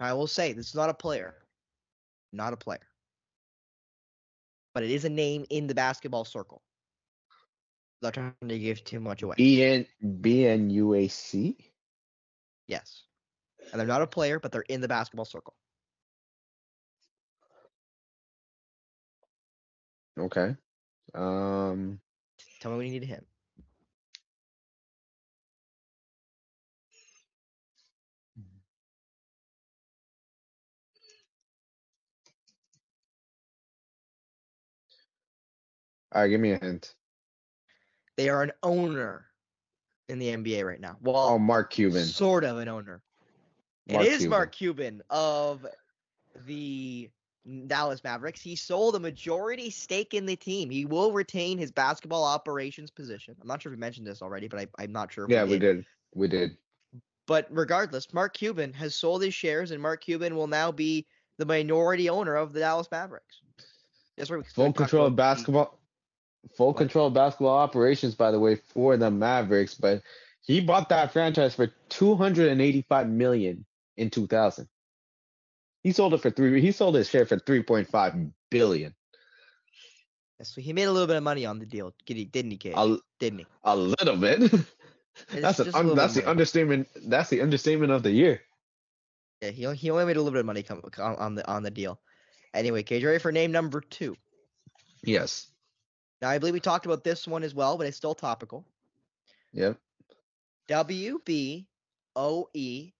[0.00, 1.34] Now, I will say this is not a player,
[2.32, 2.86] not a player,
[4.74, 6.62] but it is a name in the basketball circle.
[8.02, 9.34] Not trying to give too much away.
[9.36, 9.86] B N
[10.20, 11.56] B N U A C.
[12.66, 13.02] Yes,
[13.72, 15.54] and they're not a player, but they're in the basketball circle.
[20.18, 20.56] Okay.
[21.14, 22.00] Um.
[22.60, 23.26] Tell me when you need a hint.
[36.12, 36.28] All right.
[36.28, 36.94] Give me a hint.
[38.20, 39.24] They are an owner
[40.10, 40.98] in the NBA right now.
[41.00, 42.04] Well, Oh, Mark Cuban.
[42.04, 43.00] sort of an owner.
[43.90, 44.30] Mark it is Cuban.
[44.30, 45.66] Mark Cuban of
[46.44, 47.08] the
[47.66, 48.42] Dallas Mavericks.
[48.42, 50.68] He sold a majority stake in the team.
[50.68, 53.34] He will retain his basketball operations position.
[53.40, 55.24] I'm not sure if we mentioned this already, but I, I'm not sure.
[55.24, 55.86] If Yeah, we did.
[56.14, 56.58] We did.
[57.26, 61.06] But regardless, Mark Cuban has sold his shares, and Mark Cuban will now be
[61.38, 63.40] the minority owner of the Dallas Mavericks.
[64.18, 64.36] That's right.
[64.36, 65.79] we Full control of basketball.
[66.56, 69.74] Full control of basketball operations, by the way, for the Mavericks.
[69.74, 70.02] But
[70.42, 73.66] he bought that franchise for two hundred and eighty-five million
[73.96, 74.68] in two thousand.
[75.82, 76.60] He sold it for three.
[76.60, 78.14] He sold his share for three point five
[78.50, 78.94] billion.
[80.42, 82.72] So he made a little bit of money on the deal, didn't he, Cage?
[82.76, 83.46] A, Didn't he?
[83.64, 84.50] a little bit.
[85.30, 86.88] that's an a un, little that's the understatement.
[87.06, 88.40] That's the understatement of the year.
[89.42, 91.62] Yeah, he, he only made a little bit of money come, on, on the on
[91.62, 92.00] the deal.
[92.54, 94.16] Anyway, Cage, ready for name number two?
[95.04, 95.46] Yes.
[96.20, 98.64] Now, I believe we talked about this one as well, but it's still topical.
[99.52, 99.78] Yep.
[100.68, 101.66] W B
[102.14, 102.92] O E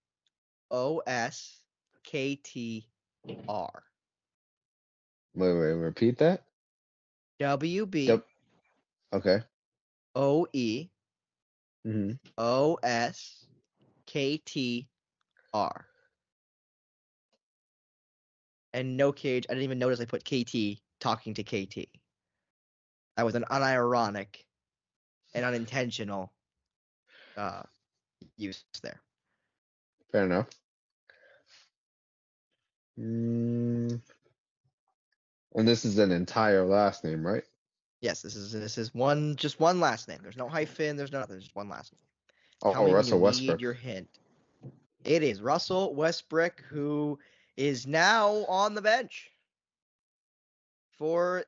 [0.71, 1.63] O S
[2.03, 2.89] K T
[3.49, 3.83] R.
[5.35, 5.73] Wait, wait.
[5.75, 6.45] Repeat that.
[7.39, 8.27] W B Yep.
[9.13, 9.41] Okay.
[10.15, 10.89] O E
[11.85, 13.47] hmm O S
[14.07, 14.89] K T
[15.53, 15.87] R.
[18.73, 19.47] And no cage.
[19.49, 22.00] I didn't even notice I put KT talking to KT.
[23.17, 24.45] That was an unironic
[25.35, 26.33] and unintentional
[27.37, 27.63] uh,
[28.37, 29.01] use there.
[30.13, 30.49] Fair enough.
[32.99, 34.01] Mm.
[35.55, 37.45] And this is an entire last name, right?
[38.01, 40.19] Yes, this is this is one just one last name.
[40.23, 40.97] There's no hyphen.
[40.97, 41.35] There's nothing.
[41.35, 42.01] There's just one last name.
[42.63, 43.59] Oh, oh Russell you Westbrook.
[43.59, 44.09] Need your hint.
[45.05, 47.19] It is Russell Westbrook, who
[47.57, 49.31] is now on the bench
[50.97, 51.45] for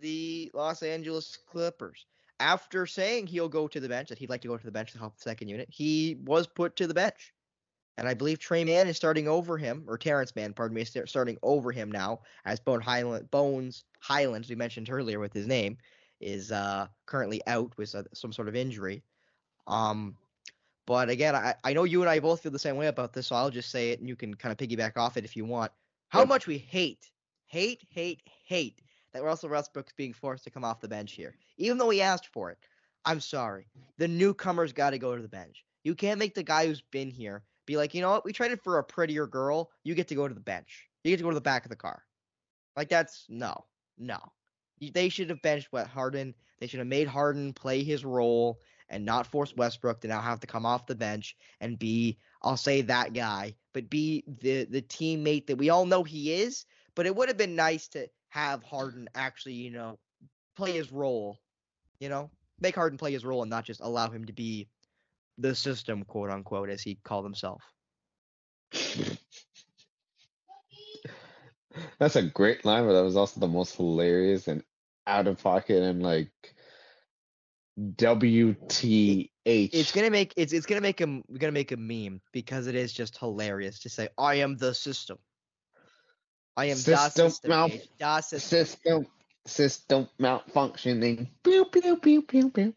[0.00, 2.06] the Los Angeles Clippers.
[2.40, 4.92] After saying he'll go to the bench, that he'd like to go to the bench
[4.92, 7.32] to help the second unit, he was put to the bench.
[7.96, 10.96] And I believe Trey Mann is starting over him, or Terance Mann, pardon me, is
[11.06, 15.78] starting over him now, as Bone Hyland, Bones Hylands, we mentioned earlier with his name,
[16.20, 19.04] is uh, currently out with uh, some sort of injury.
[19.68, 20.16] Um,
[20.86, 23.28] but again, I, I know you and I both feel the same way about this,
[23.28, 25.44] so I'll just say it and you can kind of piggyback off it if you
[25.44, 25.70] want.
[26.08, 27.10] How much we hate,
[27.46, 28.80] hate, hate, hate
[29.14, 32.28] that Russell Westbrook's being forced to come off the bench here, even though he asked
[32.32, 32.58] for it.
[33.06, 33.66] I'm sorry.
[33.98, 35.64] The newcomer's got to go to the bench.
[35.84, 38.24] You can't make the guy who's been here be like, you know what?
[38.24, 39.70] We traded for a prettier girl.
[39.84, 40.88] You get to go to the bench.
[41.02, 42.02] You get to go to the back of the car.
[42.76, 43.64] Like that's no,
[43.98, 44.18] no.
[44.80, 46.34] They should have benched what Harden.
[46.58, 48.58] They should have made Harden play his role
[48.88, 52.56] and not force Westbrook to now have to come off the bench and be, I'll
[52.56, 56.66] say that guy, but be the the teammate that we all know he is.
[56.94, 59.98] But it would have been nice to have Harden actually, you know,
[60.56, 61.38] play his role.
[62.00, 62.30] You know,
[62.60, 64.68] make Harden play his role and not just allow him to be
[65.38, 67.62] the system, quote unquote, as he called himself.
[71.98, 74.62] That's a great line, but that was also the most hilarious and
[75.06, 76.30] out of pocket and like
[77.78, 79.28] WTH.
[79.46, 82.74] It's gonna make it's it's gonna make him we're gonna make a meme because it
[82.74, 85.18] is just hilarious to say I am the system.
[86.56, 87.70] I am System system.
[87.70, 88.40] system.
[88.40, 89.06] system
[89.46, 91.28] system malfunctioning.
[91.42, 92.74] Pew pew pew pew pew.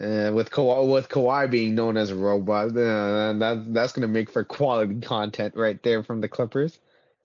[0.00, 4.30] Uh, with Kawhi, with Kawhi being known as a robot, uh, that that's gonna make
[4.30, 6.78] for quality content right there from the Clippers,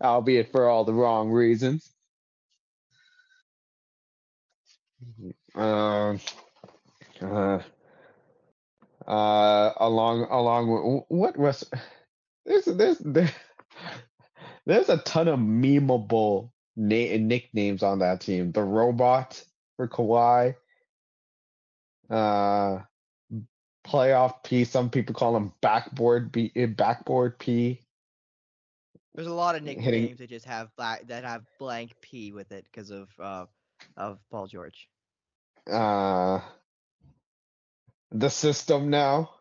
[0.03, 1.89] albeit for all the wrong reasons.
[5.55, 6.20] Um,
[7.22, 7.59] uh,
[9.07, 11.63] uh, along along with what was
[12.46, 13.32] there's there's there,
[14.66, 18.52] there's a ton of memeable na- nicknames on that team.
[18.52, 19.43] The robot
[19.78, 20.56] for Kawhi.
[22.10, 22.80] Uh,
[23.86, 24.64] playoff P.
[24.64, 26.52] Some people call him backboard B.
[26.56, 27.82] eh, Backboard P.
[29.16, 32.52] There's a lot of Hitting- nicknames that just have black that have blank P with
[32.52, 33.46] it because of uh
[33.98, 34.88] of Paul George.
[35.72, 36.41] Uh,
[38.12, 39.32] the system now.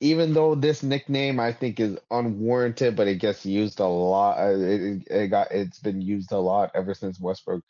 [0.00, 4.38] Even though this nickname I think is unwarranted, but it gets used a lot.
[4.38, 7.64] uh, It, it, got it's been used a lot ever since Westbrook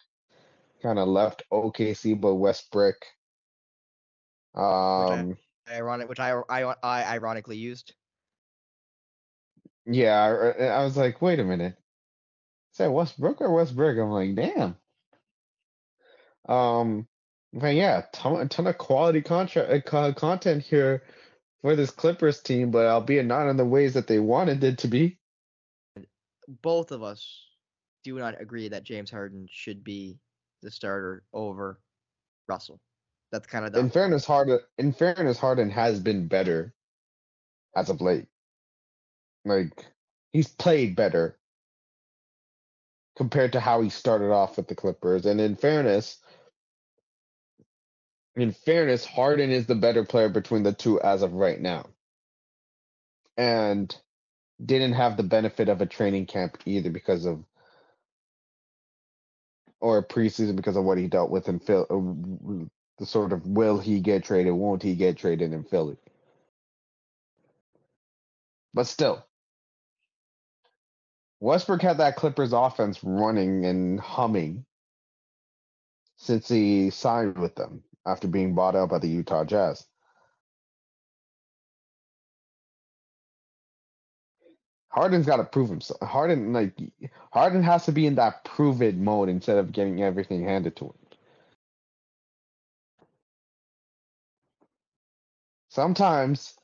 [0.82, 2.96] kind of left OKC, but Westbrook.
[4.54, 5.36] Um,
[5.68, 7.94] Ironic, which I, I I ironically used.
[9.86, 11.76] yeah, I, I was like, wait a minute,
[12.72, 13.98] is that Westbrook or Westbrook?
[13.98, 14.76] I'm like, damn.
[16.48, 17.06] Um,
[17.52, 21.02] but yeah, ton, a ton of quality contract uh, content here
[21.62, 24.88] for this Clippers team, but albeit not in the ways that they wanted it to
[24.88, 25.18] be.
[26.62, 27.46] Both of us
[28.02, 30.18] do not agree that James Harden should be
[30.62, 31.80] the starter over
[32.48, 32.80] Russell.
[33.30, 36.74] That's kind of In fairness, Harden, in fairness, Harden has been better
[37.76, 38.26] as of late.
[39.44, 39.86] Like
[40.32, 41.38] he's played better
[43.16, 45.26] compared to how he started off with the Clippers.
[45.26, 46.18] And in fairness,
[48.36, 51.86] in fairness, Harden is the better player between the two as of right now.
[53.36, 53.94] And
[54.64, 57.44] didn't have the benefit of a training camp either because of
[59.80, 62.66] or a preseason because of what he dealt with in Phil uh,
[62.98, 65.96] the sort of will he get traded, won't he get traded in Philly.
[68.74, 69.24] But still,
[71.40, 74.66] Westbrook had that Clippers offense running and humming
[76.18, 79.86] since he signed with them after being bought out by the Utah Jazz.
[84.90, 86.00] Harden's got to prove himself.
[86.00, 86.74] Harden, like
[87.32, 90.86] Harden, has to be in that prove it mode instead of getting everything handed to
[90.86, 90.94] him.
[95.68, 96.54] Sometimes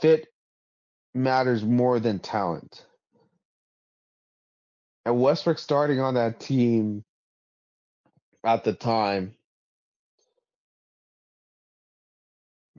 [0.00, 0.26] fit
[1.14, 2.86] matters more than talent.
[5.06, 7.04] And Westbrook starting on that team
[8.44, 9.34] at the time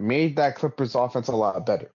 [0.02, 1.92] made that Clippers offense a lot better.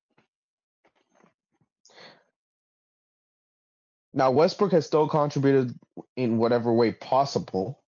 [4.14, 5.78] Now Westbrook has still contributed
[6.16, 7.82] in whatever way possible.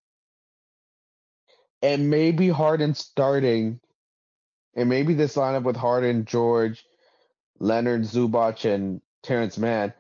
[1.81, 3.81] And maybe Harden starting
[4.75, 6.85] and maybe this lineup with Harden, George,
[7.59, 9.93] Leonard, Zubac, and Terance Mann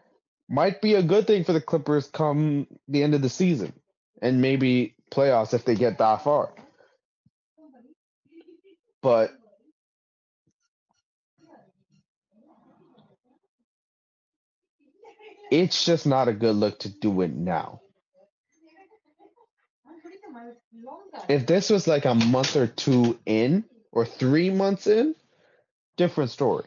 [0.48, 3.72] might be a good thing for the Clippers come the end of the season
[4.20, 6.52] and maybe playoffs if they get that far.
[9.02, 9.37] But
[15.50, 17.80] it's just not a good look to do it now.
[21.28, 25.14] If this was like a month or two in or three months in,
[25.96, 26.64] different story.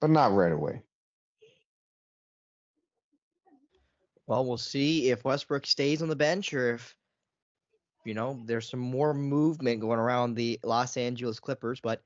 [0.00, 0.82] But not right away.
[4.26, 6.96] Well, we'll see if Westbrook stays on the bench or if
[8.04, 11.80] you know there's some more movement going around the Los Angeles Clippers.
[11.80, 12.02] But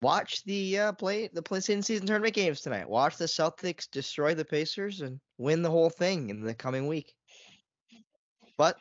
[0.00, 2.88] watch the uh, play the play in season tournament games tonight.
[2.88, 7.14] Watch the Celtics destroy the Pacers and win the whole thing in the coming week.
[8.56, 8.76] But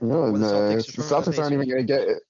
[0.00, 2.22] No, the the Celtics the destroy the aren't even going to get it.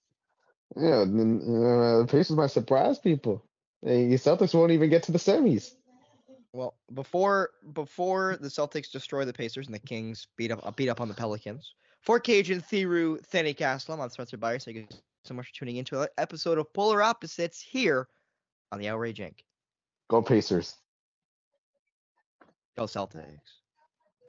[0.76, 3.44] Yeah, uh, the Pacers might surprise people.
[3.82, 5.72] The Celtics won't even get to the semis.
[6.52, 11.00] well, before before the Celtics destroy the Pacers and the Kings beat up beat up
[11.00, 11.74] on the Pelicans.
[12.02, 14.64] For Cajun Thiru Thenny Castle, I'm on Spencer Byers.
[14.64, 14.86] Thank you
[15.24, 18.08] so much for tuning into an episode of Polar Opposites here
[18.72, 19.40] on the Outrage Inc.
[20.08, 20.74] Go Pacers.
[22.76, 23.59] Go Celtics.